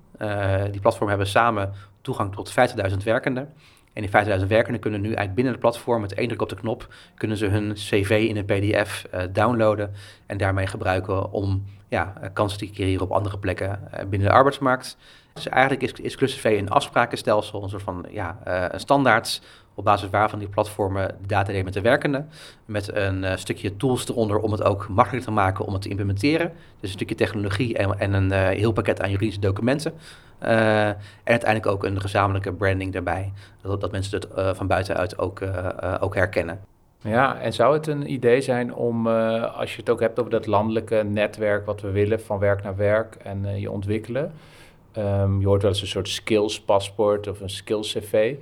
die 0.70 0.80
platformen 0.80 1.08
hebben 1.08 1.26
samen 1.26 1.72
toegang 2.00 2.34
tot 2.34 2.50
50.000 2.90 2.96
werkenden. 3.04 3.52
En 3.98 4.04
die 4.04 4.38
50.000 4.40 4.46
werkenden 4.46 4.80
kunnen 4.80 5.00
nu 5.00 5.06
eigenlijk 5.06 5.34
binnen 5.34 5.52
het 5.52 5.62
platform 5.62 6.00
met 6.00 6.14
één 6.14 6.28
druk 6.28 6.42
op 6.42 6.48
de 6.48 6.54
knop 6.54 6.94
kunnen 7.14 7.36
ze 7.36 7.46
hun 7.46 7.72
cv 7.74 8.26
in 8.28 8.36
een 8.36 8.44
pdf 8.44 9.06
uh, 9.14 9.20
downloaden 9.32 9.92
en 10.26 10.38
daarmee 10.38 10.66
gebruiken 10.66 11.32
om 11.32 11.64
ja, 11.88 12.14
eh, 12.20 12.28
kansen 12.32 12.58
te 12.58 12.70
creëren 12.70 13.02
op 13.02 13.10
andere 13.10 13.38
plekken 13.38 13.80
uh, 13.94 14.00
binnen 14.08 14.28
de 14.28 14.34
arbeidsmarkt. 14.34 14.96
Dus 15.32 15.48
eigenlijk 15.48 15.82
is, 15.82 15.92
is 15.92 16.16
ClusCV 16.16 16.56
een 16.58 16.70
afsprakenstelsel, 16.70 17.62
een 17.62 17.68
soort 17.68 17.82
van 17.82 18.06
ja, 18.10 18.38
een 18.72 18.80
standaard 18.80 19.42
op 19.78 19.85
basis 19.85 20.11
waarvan 20.11 20.38
die 20.38 20.49
platformen 20.49 21.16
data 21.26 21.47
delen 21.47 21.64
met 21.64 21.75
de 21.75 21.80
werkenden. 21.80 22.28
Met 22.64 22.94
een 22.94 23.38
stukje 23.38 23.76
tools 23.76 24.08
eronder 24.08 24.38
om 24.38 24.52
het 24.52 24.62
ook 24.62 24.88
makkelijker 24.88 25.28
te 25.28 25.35
maken 25.35 25.64
om 25.64 25.73
het 25.73 25.82
te 25.82 25.88
implementeren. 25.88 26.52
Dus 26.80 26.90
een 26.90 26.97
stukje 26.97 27.14
technologie 27.14 27.76
en, 27.76 27.99
en 27.99 28.12
een 28.12 28.32
heel 28.32 28.73
pakket 28.73 29.02
aan 29.02 29.11
juridische 29.11 29.40
documenten. 29.40 29.92
Uh, 30.42 30.87
en 30.88 30.97
uiteindelijk 31.25 31.73
ook 31.73 31.85
een 31.85 32.00
gezamenlijke 32.00 32.52
branding 32.52 32.92
daarbij. 32.92 33.32
Dat, 33.62 33.80
dat 33.80 33.90
mensen 33.90 34.20
het 34.20 34.56
van 34.56 34.66
buitenuit 34.66 35.18
ook, 35.18 35.42
ook 36.00 36.14
herkennen. 36.14 36.61
Ja, 37.02 37.40
en 37.40 37.52
zou 37.52 37.75
het 37.75 37.87
een 37.87 38.12
idee 38.12 38.40
zijn 38.40 38.75
om, 38.75 39.06
als 39.06 39.73
je 39.75 39.80
het 39.80 39.90
ook 39.90 40.00
hebt 40.00 40.18
over 40.18 40.30
dat 40.30 40.47
landelijke 40.47 41.04
netwerk 41.04 41.66
wat 41.66 41.80
we 41.80 41.90
willen, 41.90 42.20
van 42.20 42.38
werk 42.38 42.62
naar 42.62 42.76
werk 42.76 43.14
en 43.14 43.61
je 43.61 43.70
ontwikkelen. 43.70 44.32
Um, 44.99 45.40
je 45.40 45.47
hoort 45.47 45.62
wel 45.62 45.70
eens 45.70 45.80
een 45.80 45.87
soort 45.87 46.08
skills 46.08 46.61
paspoort 46.61 47.28
of 47.28 47.40
een 47.40 47.50
skills 47.50 47.92
cv. 47.92 48.35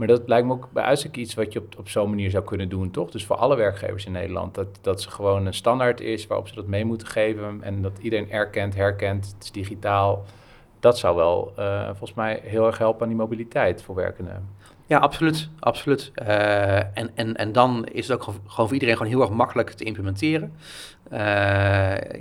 Maar 0.00 0.08
dat 0.08 0.28
lijkt 0.28 0.46
me 0.46 0.52
ook 0.52 0.68
bij 0.72 0.82
uitstek 0.82 1.16
iets 1.16 1.34
wat 1.34 1.52
je 1.52 1.58
op, 1.58 1.78
op 1.78 1.88
zo'n 1.88 2.08
manier 2.08 2.30
zou 2.30 2.44
kunnen 2.44 2.68
doen, 2.68 2.90
toch? 2.90 3.10
Dus 3.10 3.24
voor 3.24 3.36
alle 3.36 3.56
werkgevers 3.56 4.06
in 4.06 4.12
Nederland. 4.12 4.54
Dat, 4.54 4.78
dat 4.80 5.02
ze 5.02 5.10
gewoon 5.10 5.46
een 5.46 5.54
standaard 5.54 6.00
is 6.00 6.26
waarop 6.26 6.48
ze 6.48 6.54
dat 6.54 6.66
mee 6.66 6.84
moeten 6.84 7.06
geven. 7.06 7.62
En 7.62 7.82
dat 7.82 7.98
iedereen 8.00 8.30
erkent, 8.30 8.74
herkent, 8.74 9.26
het 9.34 9.44
is 9.44 9.50
digitaal 9.50 10.24
dat 10.78 10.98
zou 10.98 11.16
wel 11.16 11.52
uh, 11.58 11.86
volgens 11.86 12.14
mij 12.14 12.40
heel 12.42 12.66
erg 12.66 12.78
helpen 12.78 13.02
aan 13.02 13.08
die 13.08 13.16
mobiliteit 13.16 13.82
voor 13.82 13.94
werkenden. 13.94 14.48
Ja, 14.86 14.98
absoluut. 14.98 15.48
absoluut. 15.58 16.12
Uh, 16.22 16.76
en, 16.76 17.10
en, 17.14 17.36
en 17.36 17.52
dan 17.52 17.86
is 17.86 18.08
het 18.08 18.16
ook 18.16 18.22
gewoon 18.22 18.66
voor 18.66 18.72
iedereen 18.72 18.96
gewoon 18.96 19.12
heel 19.12 19.20
erg 19.20 19.30
makkelijk 19.30 19.70
te 19.70 19.84
implementeren. 19.84 20.52
Uh, 21.12 21.18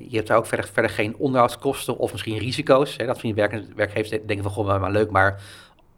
je 0.09 0.15
hebt 0.15 0.27
daar 0.27 0.37
ook 0.37 0.45
verder, 0.45 0.69
verder 0.73 0.91
geen 0.91 1.15
onderhoudskosten 1.17 1.97
of 1.97 2.11
misschien 2.11 2.37
risico's. 2.37 2.97
Hè. 2.97 3.05
Dat 3.05 3.21
werk, 3.21 3.63
werkgevers 3.75 4.09
denken 4.09 4.43
van, 4.43 4.51
goh, 4.51 4.79
maar 4.79 4.91
leuk, 4.91 5.09
maar 5.11 5.41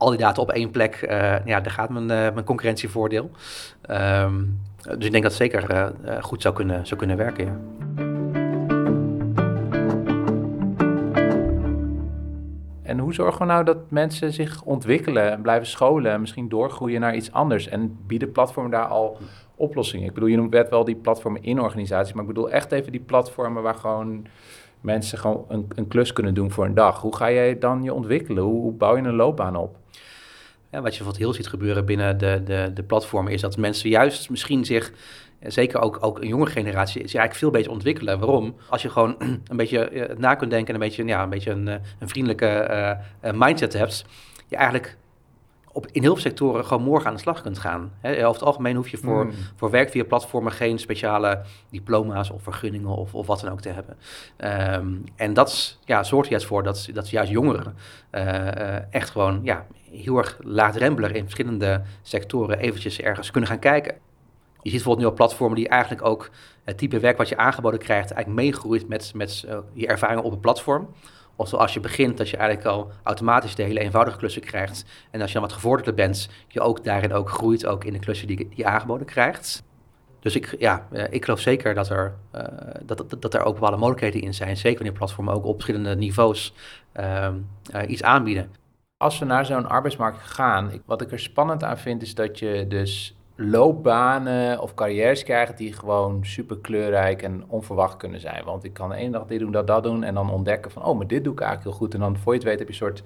al 0.02 0.10
die 0.10 0.20
data 0.20 0.42
op 0.42 0.52
één 0.52 0.72
plek, 0.72 1.06
ja, 1.46 1.60
daar 1.62 1.72
gaat 1.72 1.90
mijn, 1.90 2.06
mijn 2.06 2.44
concurrentievoordeel. 2.44 3.32
Um, 3.90 4.60
dus 4.84 5.06
ik 5.06 5.12
denk 5.12 5.24
dat 5.24 5.24
het 5.24 5.34
zeker 5.34 5.94
goed 6.22 6.42
zou 6.42 6.56
kunnen, 6.56 6.88
zou 6.88 7.00
kunnen 7.00 7.18
werken, 7.18 7.46
ja. 7.46 7.60
En 12.84 13.00
hoe 13.00 13.14
zorgen 13.14 13.40
we 13.40 13.46
nou 13.46 13.64
dat 13.64 13.78
mensen 13.88 14.34
zich 14.34 14.64
ontwikkelen 14.64 15.32
en 15.32 15.42
blijven 15.42 15.68
scholen 15.68 16.12
en 16.12 16.22
misschien 16.22 16.50
doorgroeien 16.50 17.02
naar 17.02 17.16
iets 17.16 17.32
anders? 17.32 17.68
En 17.68 17.98
bieden 18.08 18.32
platformen 18.32 18.72
daar 18.72 18.86
al 18.86 19.18
oplossingen? 19.56 20.08
Ik 20.08 20.14
bedoel, 20.14 20.30
je 20.30 20.38
noemt 20.38 20.70
wel 20.70 20.86
die 20.86 20.96
platformen 20.96 21.44
in 21.44 21.62
organisaties, 21.62 22.14
maar 22.14 22.22
ik 22.24 22.34
bedoel 22.34 22.52
echt 22.52 22.72
even 22.72 22.92
die 22.92 23.02
platformen 23.02 23.64
waar 23.64 23.76
gewoon 23.76 24.26
mensen 24.82 25.18
gewoon 25.18 25.46
een, 25.48 25.68
een 25.76 25.88
klus 25.88 26.14
kunnen 26.14 26.34
doen 26.34 26.52
voor 26.52 26.66
een 26.66 26.74
dag. 26.74 27.02
Hoe 27.02 27.16
ga 27.16 27.32
jij 27.32 27.60
dan 27.60 27.84
je 27.84 27.94
ontwikkelen? 27.94 28.44
Hoe 28.44 28.74
bouw 28.74 28.96
je 28.96 29.04
een 29.04 29.16
loopbaan 29.16 29.56
op? 29.56 29.80
Ja, 30.72 30.82
wat 30.82 30.96
je 30.96 31.04
wat 31.04 31.18
heel 31.18 31.34
ziet 31.34 31.48
gebeuren 31.48 31.86
binnen 31.86 32.18
de, 32.18 32.42
de, 32.46 32.72
de 32.74 32.84
platformen 32.84 33.34
is 33.34 33.42
dat 33.42 33.58
mensen 33.58 33.90
juist 33.90 34.30
misschien 34.30 34.66
zich 34.66 34.92
zeker 35.40 35.80
ook, 35.80 35.98
ook 36.02 36.22
een 36.22 36.28
jonge 36.28 36.46
generatie, 36.46 37.02
is 37.02 37.14
eigenlijk 37.14 37.36
veel 37.36 37.52
beter 37.52 37.72
ontwikkelen. 37.72 38.20
Waarom? 38.20 38.56
Als 38.70 38.82
je 38.82 38.90
gewoon 38.90 39.16
een 39.48 39.58
beetje 39.58 39.90
eh, 39.90 40.18
na 40.18 40.36
kunt 40.36 40.52
denken 40.52 40.74
en 40.74 40.82
een 40.82 40.88
beetje, 40.88 41.06
ja, 41.06 41.24
een, 41.24 41.30
beetje 41.30 41.52
een, 41.52 41.68
eh, 41.68 41.76
een 42.00 42.10
vriendelijke 42.10 42.68
uh, 43.24 43.32
mindset 43.34 43.74
hebt, 43.74 44.06
je 44.48 44.56
eigenlijk 44.56 44.98
op, 45.74 45.88
in 45.92 46.02
heel 46.02 46.12
veel 46.12 46.22
sectoren 46.22 46.66
gewoon 46.66 46.84
morgen 46.84 47.08
aan 47.08 47.14
de 47.14 47.20
slag 47.20 47.42
kunt 47.42 47.60
gaan. 47.60 47.92
He, 48.00 48.12
over 48.28 48.34
het 48.40 48.44
algemeen 48.44 48.76
hoef 48.76 48.90
je 48.90 48.98
voor, 48.98 49.26
mm. 49.26 49.32
voor 49.56 49.70
werk 49.70 49.90
via 49.90 50.04
platformen 50.04 50.52
geen 50.52 50.80
speciale 50.80 51.42
diploma's 51.70 52.30
of 52.30 52.44
vergunningen 52.44 52.90
of, 52.90 53.16
of 53.16 53.28
wat 53.28 53.40
dan 53.40 53.52
ook 53.52 53.62
te 53.62 53.70
hebben. 53.70 53.98
Um, 54.74 55.04
en 55.16 55.34
dat 55.34 55.78
ja, 55.86 56.04
zorgt 56.04 56.30
juist 56.30 56.46
voor 56.46 56.64
dat, 56.64 56.90
dat 56.94 57.10
juist 57.10 57.32
jongeren 57.32 57.76
uh, 58.12 58.94
echt 58.94 59.10
gewoon 59.10 59.40
ja, 59.44 59.66
heel 59.92 60.18
erg 60.18 60.38
laagdrempelig 60.40 61.12
in 61.12 61.24
verschillende 61.24 61.82
sectoren 62.02 62.60
eventjes 62.60 63.00
ergens 63.00 63.32
kunnen 63.32 63.50
gaan 63.50 63.60
kijken. 63.60 63.94
Je 64.62 64.70
ziet 64.70 64.72
bijvoorbeeld 64.72 65.06
nu 65.06 65.12
op 65.12 65.16
platformen 65.16 65.58
die 65.58 65.68
eigenlijk 65.68 66.06
ook 66.06 66.30
het 66.64 66.78
type 66.78 67.00
werk 67.00 67.18
wat 67.18 67.30
je 67.30 67.38
aangeboden 67.38 67.80
krijgt, 67.80 68.12
eigenlijk 68.12 68.46
meegroeit 68.46 68.88
met, 68.88 69.12
met 69.16 69.44
uh, 69.48 69.58
je 69.74 69.88
ervaringen 69.88 70.24
op 70.24 70.32
het 70.32 70.42
platform. 70.42 70.90
Of 71.36 71.48
zoals 71.48 71.74
je 71.74 71.80
begint, 71.80 72.18
dat 72.18 72.30
je 72.30 72.38
eigenlijk 72.38 72.68
al 72.68 72.92
automatisch 73.04 73.56
de 73.56 73.64
hele 73.64 73.80
eenvoudige 73.80 74.18
klussen 74.18 74.42
krijgt. 74.42 74.86
En 75.12 75.22
als 75.22 75.32
je 75.32 75.40
dan 75.40 75.48
wat 75.48 75.56
gevorderder 75.56 75.94
bent, 75.94 76.30
je 76.48 76.62
ook 76.62 76.84
daarin 76.84 77.14
ook 77.14 77.30
groeit, 77.30 77.66
ook 77.66 77.84
in 77.84 77.94
de 77.94 78.00
klussen 78.00 78.28
die, 78.28 78.38
die 78.38 78.50
je 78.56 78.66
aangeboden 78.66 79.06
krijgt. 79.06 79.64
Dus 80.20 80.36
ik, 80.36 80.56
ja, 80.60 80.88
eh, 80.92 81.04
ik 81.10 81.24
geloof 81.24 81.40
zeker 81.40 81.74
dat 81.74 81.90
er, 81.90 82.14
uh, 82.36 82.42
dat, 82.84 82.98
dat, 83.10 83.22
dat 83.22 83.34
er 83.34 83.44
ook 83.44 83.54
bepaalde 83.54 83.78
mogelijkheden 83.78 84.22
in 84.22 84.34
zijn. 84.34 84.58
Zeker 84.58 84.78
wanneer 84.78 84.98
platformen 84.98 85.34
ook 85.34 85.46
op 85.46 85.54
verschillende 85.54 85.96
niveaus 85.96 86.54
uh, 87.00 87.28
iets 87.88 88.04
aanbieden. 88.04 88.52
Als 89.02 89.20
we 89.20 89.26
naar 89.26 89.46
zo'n 89.46 89.70
arbeidsmarkt 89.70 90.20
gaan, 90.20 90.72
wat 90.86 91.02
ik 91.02 91.12
er 91.12 91.20
spannend 91.20 91.64
aan 91.64 91.78
vind, 91.78 92.02
is 92.02 92.16
dat 92.16 92.40
je 92.40 92.66
dus 92.68 93.16
loopbanen 93.36 94.62
of 94.62 94.74
carrières 94.74 95.24
krijgen 95.24 95.56
die 95.56 95.74
gewoon 95.74 96.26
super 96.26 96.58
kleurrijk 96.58 97.22
en 97.22 97.44
onverwacht 97.48 97.98
kunnen 97.98 98.20
zijn. 98.20 98.46
Want 98.46 98.64
ik 98.64 98.74
kan 98.74 98.90
de 98.90 98.96
ene 98.96 99.12
dag 99.12 99.26
dit 99.26 99.40
doen, 99.40 99.52
dat 99.52 99.68
dat 99.68 99.84
doen 99.84 100.04
en 100.04 100.14
dan 100.14 100.32
ontdekken 100.32 100.72
van, 100.72 100.86
oh, 100.86 100.98
maar 100.98 101.08
dit 101.08 101.24
doe 101.24 101.34
ik 101.34 101.40
eigenlijk 101.40 101.70
heel 101.70 101.80
goed. 101.80 101.94
En 101.94 102.00
dan 102.00 102.18
voor 102.18 102.34
je 102.34 102.40
het 102.40 102.48
weet 102.48 102.60
heb 102.60 102.68
je 102.68 102.74
een 102.74 102.80
soort, 102.80 103.04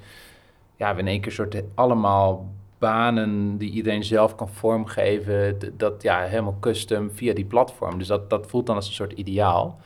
ja, 0.76 0.98
in 0.98 1.08
één 1.08 1.22
keer 1.22 1.32
soort 1.32 1.62
allemaal 1.76 2.50
banen 2.78 3.58
die 3.58 3.72
iedereen 3.72 4.04
zelf 4.04 4.36
kan 4.36 4.50
vormgeven. 4.50 5.58
Dat 5.78 6.02
ja, 6.02 6.22
helemaal 6.22 6.58
custom 6.60 7.12
via 7.12 7.34
die 7.34 7.46
platform. 7.46 7.98
Dus 7.98 8.08
dat, 8.08 8.30
dat 8.30 8.48
voelt 8.48 8.66
dan 8.66 8.76
als 8.76 8.88
een 8.88 8.94
soort 8.94 9.14
ideaal. 9.14 9.80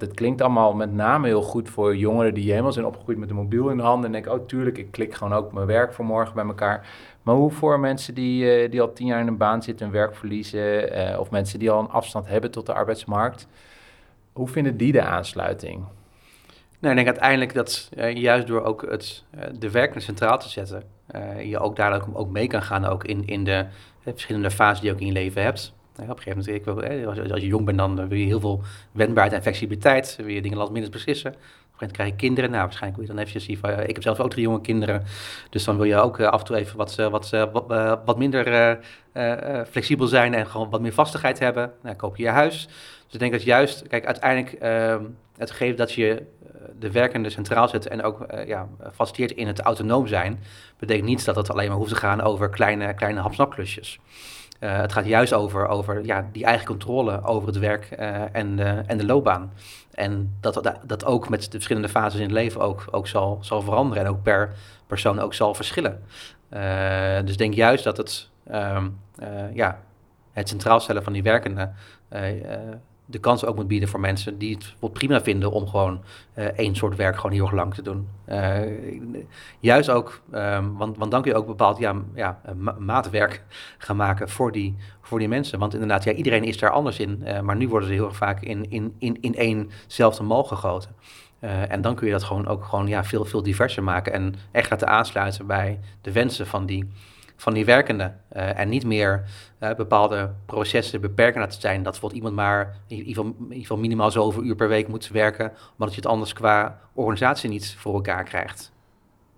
Dat 0.00 0.14
klinkt 0.14 0.40
allemaal 0.40 0.74
met 0.74 0.92
name 0.92 1.26
heel 1.26 1.42
goed 1.42 1.68
voor 1.68 1.96
jongeren 1.96 2.34
die 2.34 2.50
helemaal 2.50 2.72
zijn 2.72 2.86
opgegroeid 2.86 3.18
met 3.18 3.30
een 3.30 3.36
mobiel 3.36 3.68
in 3.68 3.76
de 3.76 3.82
hand. 3.82 4.04
En 4.04 4.12
denken, 4.12 4.32
oh 4.32 4.46
tuurlijk, 4.46 4.78
ik 4.78 4.90
klik 4.90 5.14
gewoon 5.14 5.32
ook 5.32 5.52
mijn 5.52 5.66
werk 5.66 5.92
voor 5.92 6.04
morgen 6.04 6.34
bij 6.34 6.44
elkaar. 6.44 6.88
Maar 7.22 7.34
hoe 7.34 7.50
voor 7.50 7.80
mensen 7.80 8.14
die, 8.14 8.62
uh, 8.62 8.70
die 8.70 8.80
al 8.80 8.92
tien 8.92 9.06
jaar 9.06 9.20
in 9.20 9.26
een 9.26 9.36
baan 9.36 9.62
zitten 9.62 9.86
en 9.86 9.92
werk 9.92 10.16
verliezen, 10.16 10.98
uh, 10.98 11.20
of 11.20 11.30
mensen 11.30 11.58
die 11.58 11.70
al 11.70 11.80
een 11.80 11.88
afstand 11.88 12.26
hebben 12.26 12.50
tot 12.50 12.66
de 12.66 12.72
arbeidsmarkt, 12.72 13.46
hoe 14.32 14.48
vinden 14.48 14.76
die 14.76 14.92
de 14.92 15.02
aansluiting? 15.02 15.84
Nou, 16.78 16.96
ik 16.98 17.04
denk 17.04 17.06
uiteindelijk 17.06 17.54
dat 17.54 17.90
uh, 17.96 18.14
juist 18.14 18.46
door 18.46 18.62
ook 18.62 18.90
het, 18.90 19.24
de 19.58 19.70
werkende 19.70 20.00
centraal 20.00 20.38
te 20.38 20.48
zetten, 20.48 20.82
je 21.44 21.58
ook 21.58 21.76
daar 21.76 22.08
ook, 22.12 22.30
mee 22.30 22.46
kan 22.46 22.62
gaan 22.62 22.84
ook 22.84 23.04
in, 23.04 23.26
in 23.26 23.44
de 23.44 23.66
verschillende 24.00 24.50
fases 24.50 24.80
die 24.80 24.88
je 24.88 24.94
ook 24.94 25.00
in 25.00 25.06
je 25.06 25.12
leven 25.12 25.42
hebt. 25.42 25.74
Op 26.08 26.16
een 26.16 26.22
gegeven 26.22 26.62
moment, 26.66 26.96
ik 26.96 27.06
als, 27.06 27.30
als, 27.30 27.40
je 27.40 27.46
jong 27.46 27.64
bent, 27.64 27.78
dan 27.78 28.08
wil 28.08 28.18
je 28.18 28.26
heel 28.26 28.40
veel 28.40 28.62
wendbaarheid 28.92 29.36
en 29.36 29.42
flexibiliteit, 29.42 30.16
wil 30.16 30.28
je 30.28 30.42
dingen 30.42 30.58
last 30.58 30.72
minute 30.72 30.90
beslissen 30.90 31.34
moment 31.80 31.98
krijg 31.98 32.10
je 32.10 32.16
kinderen. 32.16 32.50
Nou, 32.50 32.62
waarschijnlijk 32.62 33.00
wil 33.00 33.10
je 33.10 33.14
dan 33.14 33.26
even 33.26 33.40
zien 33.40 33.58
van, 33.58 33.70
ik 33.70 33.94
heb 33.94 34.02
zelf 34.02 34.20
ook 34.20 34.30
drie 34.30 34.42
jonge 34.42 34.60
kinderen. 34.60 35.02
Dus 35.50 35.64
dan 35.64 35.76
wil 35.76 35.84
je 35.84 35.96
ook 35.96 36.18
eh, 36.18 36.26
af 36.26 36.40
en 36.40 36.46
toe 36.46 36.56
even 36.56 36.76
wat, 36.76 36.94
wat, 36.94 37.30
wat, 37.30 37.66
wat 38.04 38.18
minder 38.18 38.78
flexibel 39.70 40.06
zijn 40.06 40.34
en 40.34 40.46
gewoon 40.46 40.70
wat 40.70 40.80
meer 40.80 40.92
vastigheid 40.92 41.38
hebben. 41.38 41.72
Nou, 41.82 41.96
koop 41.96 42.16
je 42.16 42.22
je 42.22 42.28
huis. 42.28 42.68
Dus 43.04 43.12
ik 43.12 43.18
denk 43.18 43.32
dat 43.32 43.42
juist, 43.42 43.88
kijk, 43.88 44.06
uiteindelijk 44.06 44.62
uh, 44.62 44.96
het 45.36 45.50
gegeven 45.50 45.76
dat 45.76 45.92
je 45.92 46.22
de 46.78 46.90
werkende 46.90 47.30
centraal 47.30 47.68
zet 47.68 47.86
en 47.86 48.02
ook 48.02 48.26
uh, 48.34 48.46
ja, 48.46 48.68
faciliteert 48.92 49.38
in 49.38 49.46
het 49.46 49.60
autonoom 49.60 50.06
zijn, 50.06 50.40
betekent 50.78 51.06
niet 51.06 51.24
dat 51.24 51.36
het 51.36 51.50
alleen 51.50 51.68
maar 51.68 51.76
hoeft 51.76 51.90
te 51.90 51.96
gaan 51.96 52.20
over 52.20 52.48
kleine, 52.48 52.94
kleine 52.94 53.20
hapsnapklusjes. 53.20 53.98
Uh, 54.60 54.76
het 54.76 54.92
gaat 54.92 55.06
juist 55.06 55.32
over, 55.32 55.66
over 55.66 56.04
ja, 56.04 56.28
die 56.32 56.44
eigen 56.44 56.66
controle 56.66 57.22
over 57.22 57.48
het 57.48 57.58
werk 57.58 57.88
uh, 57.98 58.34
en, 58.34 58.58
en 58.86 58.98
de 58.98 59.06
loopbaan. 59.06 59.52
En 59.94 60.36
dat, 60.40 60.72
dat, 60.86 61.04
ook 61.04 61.28
met 61.28 61.42
de 61.42 61.50
verschillende 61.50 61.88
fases 61.88 62.20
in 62.20 62.26
het 62.26 62.32
leven 62.32 62.60
ook, 62.60 62.84
ook 62.90 63.06
zal, 63.06 63.38
zal 63.40 63.62
veranderen 63.62 64.04
en 64.04 64.10
ook 64.10 64.22
per 64.22 64.52
persoon 64.86 65.18
ook 65.18 65.34
zal 65.34 65.54
verschillen. 65.54 66.02
Uh, 66.52 67.18
dus 67.24 67.36
denk 67.36 67.54
juist 67.54 67.84
dat 67.84 67.96
het, 67.96 68.28
um, 68.52 68.98
ja, 69.54 69.78
het 70.32 70.48
centraal 70.48 70.80
stellen 70.80 71.02
van 71.02 71.12
die 71.12 71.22
werkenden 71.22 71.74
de 73.10 73.18
kans 73.18 73.44
ook 73.44 73.56
moet 73.56 73.68
bieden 73.68 73.88
voor 73.88 74.00
mensen 74.00 74.38
die 74.38 74.54
het 74.54 74.74
wel 74.78 74.90
prima 74.90 75.22
vinden 75.22 75.50
om 75.50 75.68
gewoon 75.68 76.00
uh, 76.34 76.44
één 76.44 76.76
soort 76.76 76.96
werk 76.96 77.16
gewoon 77.16 77.32
heel 77.32 77.44
erg 77.44 77.54
lang 77.54 77.74
te 77.74 77.82
doen. 77.82 78.08
Uh, 78.28 78.58
juist 79.60 79.90
ook, 79.90 80.20
um, 80.32 80.76
want, 80.76 80.96
want 80.96 81.10
dan 81.10 81.22
kun 81.22 81.30
je 81.30 81.36
ook 81.36 81.46
bepaald 81.46 81.78
ja, 81.78 81.94
ja, 82.14 82.40
ma 82.56 82.76
maatwerk 82.78 83.42
gaan 83.78 83.96
maken 83.96 84.28
voor 84.28 84.52
die, 84.52 84.76
voor 85.00 85.18
die 85.18 85.28
mensen. 85.28 85.58
Want 85.58 85.72
inderdaad, 85.72 86.04
ja, 86.04 86.12
iedereen 86.12 86.44
is 86.44 86.58
daar 86.58 86.70
anders 86.70 86.98
in, 86.98 87.24
maar 87.42 87.56
nu 87.56 87.68
worden 87.68 87.88
ze 87.88 87.94
heel 87.94 88.06
erg 88.06 88.16
vaak 88.16 88.40
in, 88.40 88.70
in, 88.70 88.94
in, 88.98 89.18
in 89.20 89.34
éénzelfde 89.34 90.22
mal 90.22 90.44
gegoten. 90.44 90.90
en 91.68 91.80
dan 91.80 91.94
kun 91.94 92.06
je 92.06 92.12
dat 92.12 92.22
gewoon 92.22 92.46
ook 92.46 92.64
gewoon, 92.64 92.86
ja, 92.86 93.04
veel, 93.04 93.24
veel 93.24 93.42
diverser 93.42 93.82
maken 93.82 94.12
en 94.12 94.34
echt 94.50 94.70
laten 94.70 94.88
aansluiten 94.88 95.46
bij 95.46 95.78
de 96.00 96.12
wensen 96.12 96.46
van 96.46 96.66
die, 96.66 96.90
van 97.40 97.54
die 97.54 97.64
werkenden. 97.64 98.20
Uh, 98.36 98.58
en 98.58 98.68
niet 98.68 98.84
meer 98.84 99.24
uh, 99.60 99.74
bepaalde 99.74 100.30
processen 100.46 101.00
beperken 101.00 101.40
laten 101.40 101.60
zijn. 101.60 101.82
Dat 101.82 101.92
bijvoorbeeld 101.92 102.22
iemand 102.22 102.34
maar 102.34 102.76
in 102.86 103.02
ieder, 103.02 103.32
geval, 103.50 103.76
minimaal 103.76 104.10
zoveel 104.10 104.42
uur 104.42 104.54
per 104.54 104.68
week 104.68 104.88
moet 104.88 105.08
werken, 105.08 105.52
maar 105.76 105.86
dat 105.86 105.94
je 105.94 106.00
het 106.00 106.10
anders 106.10 106.32
qua 106.32 106.80
organisatie 106.92 107.50
niet 107.50 107.74
voor 107.78 107.94
elkaar 107.94 108.24
krijgt. 108.24 108.72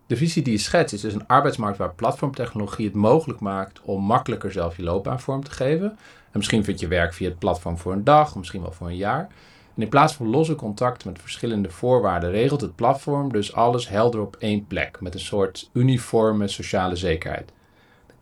De 0.07 0.17
visie 0.17 0.43
die 0.43 0.53
je 0.53 0.59
schetst 0.59 0.95
is 0.95 1.01
dus 1.01 1.15
een 1.15 1.27
arbeidsmarkt 1.27 1.79
waar 1.79 1.95
platformtechnologie 1.95 2.87
het 2.87 2.95
mogelijk 2.95 3.41
maakt 3.41 3.81
om 3.83 4.03
makkelijker 4.03 4.53
zelf 4.53 4.77
je 4.77 4.83
loopbaan 4.83 5.21
vorm 5.21 5.45
te 5.45 5.51
geven. 5.51 5.89
En 5.89 6.39
misschien 6.39 6.65
vind 6.65 6.81
je 6.81 6.89
werk 6.89 7.15
via 7.15 7.29
het 7.29 7.39
platform 7.39 7.79
voor 7.79 7.93
een 7.93 8.05
dag, 8.05 8.37
misschien 8.37 8.63
wel 8.63 8.73
voor 8.73 8.87
een 8.87 8.97
jaar. 8.97 9.29
En 9.75 9.83
in 9.83 9.89
plaats 9.89 10.15
van 10.15 10.29
losse 10.29 10.55
contacten 10.55 11.13
met 11.13 11.21
verschillende 11.21 11.71
voorwaarden 11.71 12.31
regelt 12.31 12.61
het 12.61 12.75
platform 12.75 13.33
dus 13.33 13.55
alles 13.55 13.89
helder 13.89 14.21
op 14.21 14.37
één 14.39 14.67
plek 14.67 15.01
met 15.01 15.15
een 15.15 15.21
soort 15.21 15.71
uniforme 15.73 16.49
sociale 16.49 16.97
zekerheid 16.97 17.53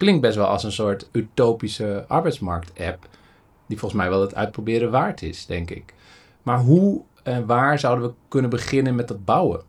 klinkt 0.00 0.20
best 0.20 0.36
wel 0.36 0.46
als 0.46 0.64
een 0.64 0.72
soort 0.72 1.08
utopische 1.12 2.04
arbeidsmarkt-app. 2.08 3.08
Die 3.66 3.78
volgens 3.78 4.00
mij 4.00 4.10
wel 4.10 4.20
het 4.20 4.34
uitproberen 4.34 4.90
waard 4.90 5.22
is, 5.22 5.46
denk 5.46 5.70
ik. 5.70 5.94
Maar 6.42 6.58
hoe 6.58 7.02
en 7.22 7.46
waar 7.46 7.78
zouden 7.78 8.08
we 8.08 8.14
kunnen 8.28 8.50
beginnen 8.50 8.94
met 8.94 9.08
dat 9.08 9.24
bouwen? 9.24 9.60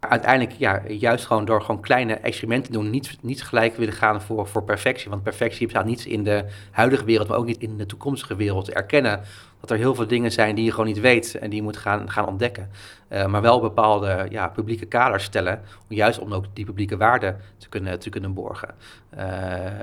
Uiteindelijk, 0.00 0.58
ja, 0.58 0.82
juist 0.88 1.26
gewoon 1.26 1.44
door 1.44 1.60
gewoon 1.62 1.80
kleine 1.80 2.14
experimenten 2.14 2.72
te 2.72 2.78
doen. 2.78 2.90
Niet, 2.90 3.18
niet 3.20 3.42
gelijk 3.42 3.76
willen 3.76 3.94
gaan 3.94 4.22
voor, 4.22 4.46
voor 4.46 4.62
perfectie. 4.62 5.10
Want 5.10 5.22
perfectie 5.22 5.66
bestaat 5.66 5.84
niet 5.84 6.04
in 6.04 6.24
de 6.24 6.44
huidige 6.70 7.04
wereld, 7.04 7.28
maar 7.28 7.38
ook 7.38 7.46
niet 7.46 7.58
in 7.58 7.76
de 7.76 7.86
toekomstige 7.86 8.36
wereld. 8.36 8.70
Erkennen 8.70 9.20
dat 9.60 9.70
er 9.70 9.76
heel 9.76 9.94
veel 9.94 10.06
dingen 10.06 10.32
zijn 10.32 10.54
die 10.54 10.64
je 10.64 10.70
gewoon 10.70 10.86
niet 10.86 11.00
weet 11.00 11.34
en 11.34 11.50
die 11.50 11.58
je 11.58 11.64
moet 11.64 11.76
gaan, 11.76 12.10
gaan 12.10 12.26
ontdekken. 12.26 12.70
Uh, 13.08 13.26
maar 13.26 13.42
wel 13.42 13.60
bepaalde 13.60 14.26
ja, 14.30 14.48
publieke 14.48 14.86
kaders 14.86 15.24
stellen, 15.24 15.62
juist 15.88 16.18
om 16.18 16.34
ook 16.34 16.44
die 16.52 16.64
publieke 16.64 16.96
waarden 16.96 17.40
te 17.56 17.68
kunnen, 17.68 17.98
te 17.98 18.10
kunnen 18.10 18.34
borgen. 18.34 18.74
Uh, 19.14 19.24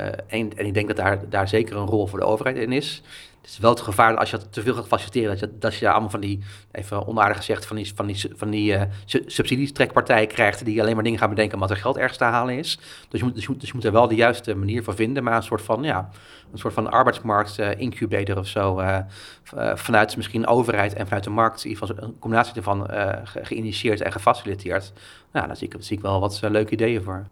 en, 0.07 0.57
en, 0.57 0.65
ik 0.65 0.73
denk 0.73 0.87
dat 0.87 0.97
daar, 0.97 1.29
daar 1.29 1.47
zeker 1.47 1.77
een 1.77 1.87
rol 1.87 2.07
voor 2.07 2.19
de 2.19 2.25
overheid 2.25 2.57
in 2.57 2.71
is. 2.71 3.03
Het 3.45 3.53
is 3.53 3.59
wel 3.59 3.69
het 3.71 3.81
gevaar 3.81 4.17
als 4.17 4.29
je 4.29 4.49
te 4.49 4.61
veel 4.61 4.73
gaat 4.73 4.87
faciliteren, 4.87 5.29
dat 5.29 5.39
je, 5.39 5.57
dat 5.59 5.73
je 5.73 5.79
daar 5.79 5.91
allemaal 5.91 6.09
van 6.09 6.19
die, 6.19 6.43
even 6.71 7.07
onaardig 7.07 7.37
gezegd, 7.37 7.65
van 7.65 7.75
die, 7.75 7.91
van 7.95 8.05
die, 8.05 8.31
van 8.35 8.49
die 8.49 8.73
uh, 8.73 8.81
subsidiestrekpartijen 9.05 10.27
krijgt 10.27 10.65
die 10.65 10.81
alleen 10.81 10.93
maar 10.95 11.03
dingen 11.03 11.19
gaan 11.19 11.29
bedenken 11.29 11.53
omdat 11.53 11.69
er 11.69 11.77
geld 11.77 11.97
ergens 11.97 12.17
te 12.17 12.23
halen 12.23 12.57
is. 12.57 12.79
Dus 13.09 13.19
je 13.19 13.25
moet, 13.25 13.35
dus 13.35 13.43
je 13.43 13.49
moet, 13.49 13.61
dus 13.61 13.71
moet 13.71 13.83
er 13.83 13.91
wel 13.91 14.07
de 14.07 14.15
juiste 14.15 14.55
manier 14.55 14.83
voor 14.83 14.95
vinden, 14.95 15.23
maar 15.23 15.35
een 15.35 15.43
soort 15.43 15.61
van, 15.61 15.83
ja, 15.83 16.09
een 16.51 16.57
soort 16.57 16.73
van 16.73 16.91
arbeidsmarkt 16.91 17.57
uh, 17.57 17.79
incubator 17.79 18.37
of 18.37 18.47
zo, 18.47 18.79
uh, 18.79 18.99
vanuit 19.73 20.15
misschien 20.15 20.47
overheid 20.47 20.93
en 20.93 21.05
vanuit 21.05 21.23
de 21.23 21.29
markt, 21.29 21.65
in 21.65 21.77
een 21.81 22.19
combinatie 22.19 22.55
ervan 22.55 22.89
ge 23.23 23.39
geïnitieerd 23.43 24.01
en 24.01 24.11
gefaciliteerd. 24.11 24.93
Nou, 25.31 25.47
daar 25.47 25.57
zie 25.57 25.67
ik, 25.67 25.75
zie 25.79 25.97
ik 25.97 26.03
wel 26.03 26.19
wat 26.19 26.39
leuke 26.41 26.71
ideeën 26.71 27.03
voor. 27.03 27.25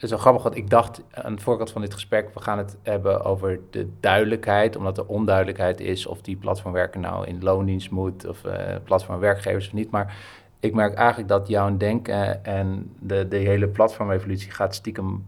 Het 0.00 0.10
is 0.10 0.14
wel 0.14 0.24
grappig, 0.24 0.42
want 0.42 0.56
ik 0.56 0.70
dacht 0.70 1.02
aan 1.10 1.34
de 1.34 1.42
voorkant 1.42 1.70
van 1.70 1.80
dit 1.80 1.94
gesprek, 1.94 2.34
we 2.34 2.40
gaan 2.40 2.58
het 2.58 2.76
hebben 2.82 3.24
over 3.24 3.60
de 3.70 3.88
duidelijkheid, 4.00 4.76
omdat 4.76 4.98
er 4.98 5.06
onduidelijkheid 5.06 5.80
is 5.80 6.06
of 6.06 6.20
die 6.20 6.36
platformwerker 6.36 7.00
nou 7.00 7.26
in 7.26 7.42
loondienst 7.42 7.90
moet 7.90 8.26
of 8.26 8.44
uh, 8.44 8.52
platformwerkgevers 8.84 9.66
of 9.66 9.72
niet. 9.72 9.90
Maar 9.90 10.16
ik 10.60 10.74
merk 10.74 10.94
eigenlijk 10.94 11.28
dat 11.28 11.48
jouw 11.48 11.76
denken 11.76 12.44
en 12.44 12.92
de, 12.98 13.28
de 13.28 13.36
hele 13.36 13.68
platformevolutie 13.68 14.50
gaat 14.50 14.74
stiekem 14.74 15.24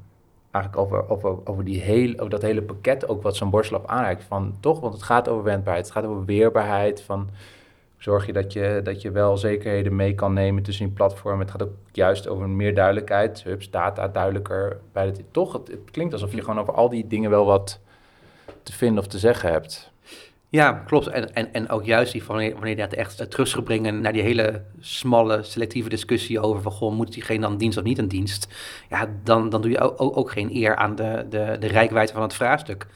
eigenlijk 0.50 0.84
over, 0.84 1.08
over, 1.08 1.36
over, 1.44 1.64
die 1.64 1.80
hele, 1.80 2.18
over 2.18 2.30
dat 2.30 2.42
hele 2.42 2.62
pakket 2.62 3.08
ook 3.08 3.22
wat 3.22 3.36
zo'n 3.36 3.50
borstlap 3.50 3.86
aanreikt. 3.86 4.24
Van 4.24 4.54
toch, 4.60 4.80
want 4.80 4.94
het 4.94 5.02
gaat 5.02 5.28
over 5.28 5.44
wendbaarheid, 5.44 5.84
het 5.84 5.94
gaat 5.94 6.04
over 6.04 6.24
weerbaarheid, 6.24 7.02
van 7.02 7.28
zorg 8.02 8.26
je 8.26 8.32
dat 8.32 8.52
je, 8.52 8.80
dat 8.84 9.02
je 9.02 9.10
wel 9.10 9.36
zekerheden 9.36 9.96
mee 9.96 10.14
kan 10.14 10.32
nemen 10.32 10.62
tussen 10.62 10.84
die 10.84 10.94
platformen. 10.94 11.40
Het 11.40 11.50
gaat 11.50 11.62
ook 11.62 11.74
juist 11.92 12.28
over 12.28 12.48
meer 12.48 12.74
duidelijkheid. 12.74 13.42
Hubs, 13.42 13.70
data 13.70 14.08
duidelijker. 14.08 14.80
Bij 14.92 15.06
het, 15.06 15.22
toch, 15.30 15.52
het, 15.52 15.68
het 15.68 15.90
klinkt 15.90 16.12
alsof 16.12 16.34
je 16.34 16.40
gewoon 16.40 16.58
over 16.58 16.74
al 16.74 16.88
die 16.88 17.06
dingen 17.06 17.30
wel 17.30 17.44
wat 17.44 17.80
te 18.62 18.72
vinden 18.72 18.98
of 18.98 19.06
te 19.08 19.18
zeggen 19.18 19.50
hebt. 19.50 19.90
Ja, 20.48 20.72
klopt. 20.72 21.06
En, 21.06 21.34
en, 21.34 21.52
en 21.52 21.68
ook 21.68 21.84
juist 21.84 22.12
die 22.12 22.22
wanneer, 22.26 22.52
wanneer 22.52 22.70
je 22.70 22.76
dat 22.76 22.92
echt 22.92 23.30
terug 23.30 23.62
brengen 23.62 24.00
naar 24.00 24.12
die 24.12 24.22
hele 24.22 24.62
smalle, 24.80 25.42
selectieve 25.42 25.88
discussie 25.88 26.40
over 26.40 26.62
van, 26.62 26.72
goh, 26.72 26.92
moet 26.94 27.12
diegene 27.12 27.40
dan 27.40 27.56
dienst 27.56 27.78
of 27.78 27.84
niet 27.84 27.98
een 27.98 28.08
dienst? 28.08 28.48
Ja, 28.88 29.08
dan, 29.24 29.48
dan 29.48 29.62
doe 29.62 29.70
je 29.70 29.80
ook, 29.80 30.00
ook, 30.00 30.16
ook 30.16 30.30
geen 30.30 30.56
eer 30.56 30.76
aan 30.76 30.94
de, 30.94 31.26
de, 31.28 31.56
de 31.58 31.66
rijkwijde 31.66 32.12
van 32.12 32.22
het 32.22 32.34
vraagstuk. 32.34 32.86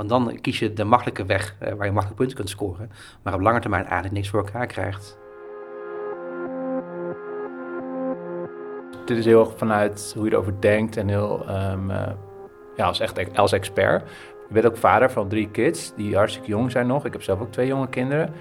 Want 0.00 0.12
dan 0.12 0.40
kies 0.40 0.58
je 0.58 0.72
de 0.72 0.84
makkelijke 0.84 1.24
weg 1.24 1.56
eh, 1.58 1.72
waar 1.72 1.86
je 1.86 1.92
makkelijk 1.92 2.18
punten 2.18 2.36
kunt 2.36 2.48
scoren, 2.48 2.90
maar 3.22 3.34
op 3.34 3.40
lange 3.40 3.60
termijn 3.60 3.84
eigenlijk 3.84 4.14
niks 4.14 4.28
voor 4.28 4.44
elkaar 4.44 4.66
krijgt. 4.66 5.18
Dit 9.04 9.18
is 9.18 9.24
heel 9.24 9.52
vanuit 9.56 10.12
hoe 10.16 10.24
je 10.24 10.30
erover 10.30 10.60
denkt 10.60 10.96
en 10.96 11.08
heel 11.08 11.46
um, 11.48 11.90
uh, 11.90 12.06
ja, 12.76 12.86
als 12.86 13.00
echt 13.00 13.36
als 13.38 13.52
expert. 13.52 14.02
Ik 14.48 14.54
ben 14.54 14.64
ook 14.64 14.76
vader 14.76 15.10
van 15.10 15.28
drie 15.28 15.50
kids 15.50 15.92
die 15.96 16.16
hartstikke 16.16 16.48
jong 16.48 16.70
zijn 16.70 16.86
nog. 16.86 17.04
Ik 17.06 17.12
heb 17.12 17.22
zelf 17.22 17.40
ook 17.40 17.52
twee 17.52 17.66
jonge 17.66 17.88
kinderen. 17.88 18.32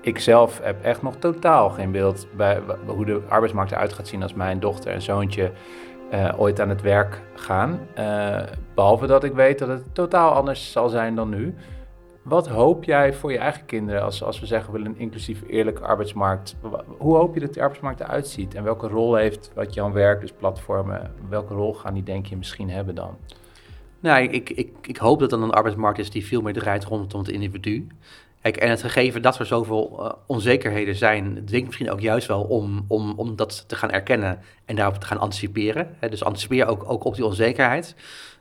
Ik 0.00 0.18
zelf 0.18 0.60
heb 0.62 0.82
echt 0.82 1.02
nog 1.02 1.16
totaal 1.16 1.70
geen 1.70 1.92
beeld 1.92 2.26
bij 2.36 2.60
hoe 2.86 3.04
de 3.04 3.20
arbeidsmarkt 3.28 3.72
eruit 3.72 3.92
gaat 3.92 4.08
zien 4.08 4.22
als 4.22 4.34
mijn 4.34 4.60
dochter 4.60 4.92
en 4.92 5.02
zoontje 5.02 5.52
uh, 6.14 6.32
ooit 6.36 6.60
aan 6.60 6.68
het 6.68 6.82
werk 6.82 7.20
gaan. 7.34 7.80
Uh, 7.98 8.42
behalve 8.74 9.06
dat 9.06 9.24
ik 9.24 9.32
weet 9.32 9.58
dat 9.58 9.68
het 9.68 9.94
totaal 9.94 10.32
anders 10.32 10.72
zal 10.72 10.88
zijn 10.88 11.14
dan 11.14 11.28
nu. 11.28 11.54
Wat 12.22 12.48
hoop 12.48 12.84
jij 12.84 13.14
voor 13.14 13.32
je 13.32 13.38
eigen 13.38 13.64
kinderen 13.64 14.02
als, 14.02 14.22
als 14.22 14.40
we 14.40 14.46
zeggen 14.46 14.72
we 14.72 14.78
willen 14.78 14.92
een 14.92 15.00
inclusief 15.00 15.42
eerlijke 15.46 15.82
arbeidsmarkt? 15.82 16.56
Hoe 16.98 17.16
hoop 17.16 17.34
je 17.34 17.40
dat 17.40 17.52
die 17.52 17.62
arbeidsmarkt 17.62 18.00
eruit 18.00 18.28
ziet? 18.28 18.54
En 18.54 18.64
welke 18.64 18.88
rol 18.88 19.14
heeft 19.14 19.50
wat 19.54 19.74
Jan 19.74 19.92
Werk, 19.92 20.20
dus 20.20 20.32
platformen, 20.32 21.14
welke 21.28 21.54
rol 21.54 21.74
gaan 21.74 21.94
die 21.94 22.02
denk 22.02 22.26
je 22.26 22.36
misschien 22.36 22.70
hebben 22.70 22.94
dan? 22.94 23.16
Nou, 24.00 24.22
ik, 24.22 24.50
ik, 24.50 24.72
ik 24.82 24.96
hoop 24.96 25.20
dat 25.20 25.30
dan 25.30 25.42
een 25.42 25.50
arbeidsmarkt 25.50 25.98
is 25.98 26.10
die 26.10 26.26
veel 26.26 26.40
meer 26.40 26.52
draait 26.52 26.84
rondom 26.84 27.20
het 27.20 27.28
individu. 27.28 27.86
En 28.44 28.70
het 28.70 28.82
gegeven 28.82 29.22
dat 29.22 29.38
er 29.38 29.46
zoveel 29.46 29.96
uh, 30.00 30.12
onzekerheden 30.26 30.94
zijn, 30.94 31.44
denk 31.44 31.66
misschien 31.66 31.90
ook 31.90 32.00
juist 32.00 32.26
wel 32.26 32.42
om, 32.42 32.84
om, 32.88 33.12
om 33.16 33.36
dat 33.36 33.68
te 33.68 33.76
gaan 33.76 33.90
erkennen 33.90 34.38
en 34.64 34.76
daarop 34.76 34.98
te 34.98 35.06
gaan 35.06 35.18
anticiperen. 35.18 35.96
Hè, 35.98 36.08
dus 36.08 36.24
anticipeer 36.24 36.66
ook, 36.66 36.90
ook 36.90 37.04
op 37.04 37.14
die 37.14 37.24
onzekerheid. 37.24 37.94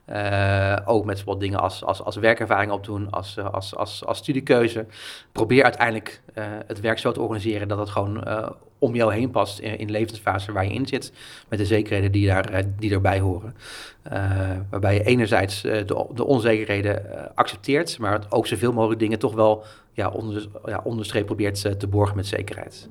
Uh, 0.10 0.78
ook 0.86 1.06
met 1.06 1.24
wat 1.24 1.40
dingen 1.40 1.60
als, 1.60 1.84
als, 1.84 2.02
als 2.02 2.16
werkervaring 2.16 2.72
opdoen, 2.72 3.10
als, 3.10 3.38
eh, 3.38 3.54
als, 3.54 3.76
als, 3.76 4.06
als 4.06 4.18
studiekeuze. 4.18 4.86
Probeer 5.32 5.64
uiteindelijk 5.64 6.22
het 6.68 6.80
werk 6.80 7.00
zo 7.00 7.12
te 7.12 7.22
organiseren 7.22 7.68
dat 7.68 7.78
het 7.78 7.90
gewoon 7.90 8.24
om 8.84 8.96
jou 8.96 9.14
heen 9.14 9.30
past 9.30 9.60
in, 9.60 9.78
in, 9.80 9.88
de 9.88 9.94
levensfase 9.94 10.52
waar 10.52 10.66
je 10.66 10.74
in 10.74 10.88
zit. 10.88 11.12
Met 11.50 11.60
de 11.60 11.66
zekerheden 11.66 12.12
die, 12.12 12.28
daar, 12.28 12.64
die 12.80 12.92
erbij 12.92 13.20
horen. 13.20 13.56
waarbij 14.70 14.94
je 14.94 15.04
enerzijds 15.04 15.62
de, 15.62 16.06
de 16.14 16.26
onzekerheden 16.26 17.02
accepteert, 17.36 18.00
maar 18.00 18.22
ook 18.30 18.48
zoveel 18.48 18.74
mogelijk 18.74 19.00
dingen 19.00 19.20
toch 19.20 19.34
wel 19.34 19.64
ja, 19.94 20.10
onder, 20.10 20.48
ja, 20.66 20.82
onderstreep 20.84 21.26
probeert 21.26 21.80
te 21.80 21.88
borgen 21.88 22.16
met 22.16 22.28
zekerheid. 22.28 22.90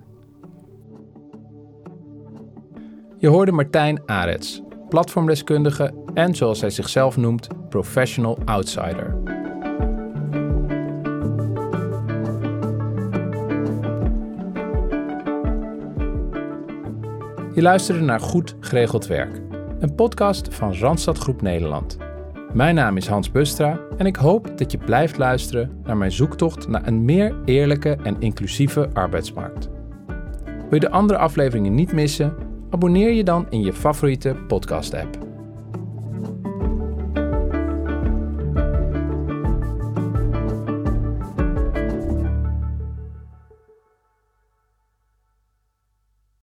Je 3.19 3.29
hoorde 3.29 3.53
Martijn 3.53 4.03
Arets, 4.07 4.63
platformdeskundige 4.89 5.95
en 6.15 6.35
zoals 6.35 6.61
hij 6.61 6.71
zichzelf 6.71 7.17
noemt, 7.17 7.49
professional 7.69 8.39
outsider. 8.45 9.32
Je 17.63 17.93
naar 17.93 18.21
Goed 18.21 18.57
Geregeld 18.61 19.07
Werk, 19.07 19.41
een 19.79 19.95
podcast 19.95 20.55
van 20.55 20.75
Randstad 20.75 21.19
Groep 21.19 21.43
Nederland. 21.43 21.97
Mijn 22.53 22.75
naam 22.75 22.97
is 22.97 23.07
Hans 23.07 23.31
Bustra 23.31 23.81
en 23.97 24.07
ik 24.07 24.17
hoop 24.17 24.59
dat 24.59 24.73
je 24.73 24.79
blijft 24.79 25.19
luisteren 25.19 25.81
naar 25.85 25.97
mijn 25.97 26.13
zoektocht 26.13 26.69
naar 26.69 26.87
een 26.87 27.05
meer 27.05 27.35
eerlijke 27.45 27.97
en 28.03 28.17
inclusieve 28.19 28.89
arbeidsmarkt. 28.93 29.69
Wil 30.45 30.69
je 30.71 30.81
de 30.81 30.91
andere 30.91 31.19
afleveringen 31.19 31.75
niet 31.75 31.93
missen? 31.93 32.35
Abonneer 32.71 33.13
je 33.13 33.25
dan 33.25 33.47
in 33.51 33.61
je 33.61 33.73
favoriete 33.73 34.37
podcast-app. 34.47 35.32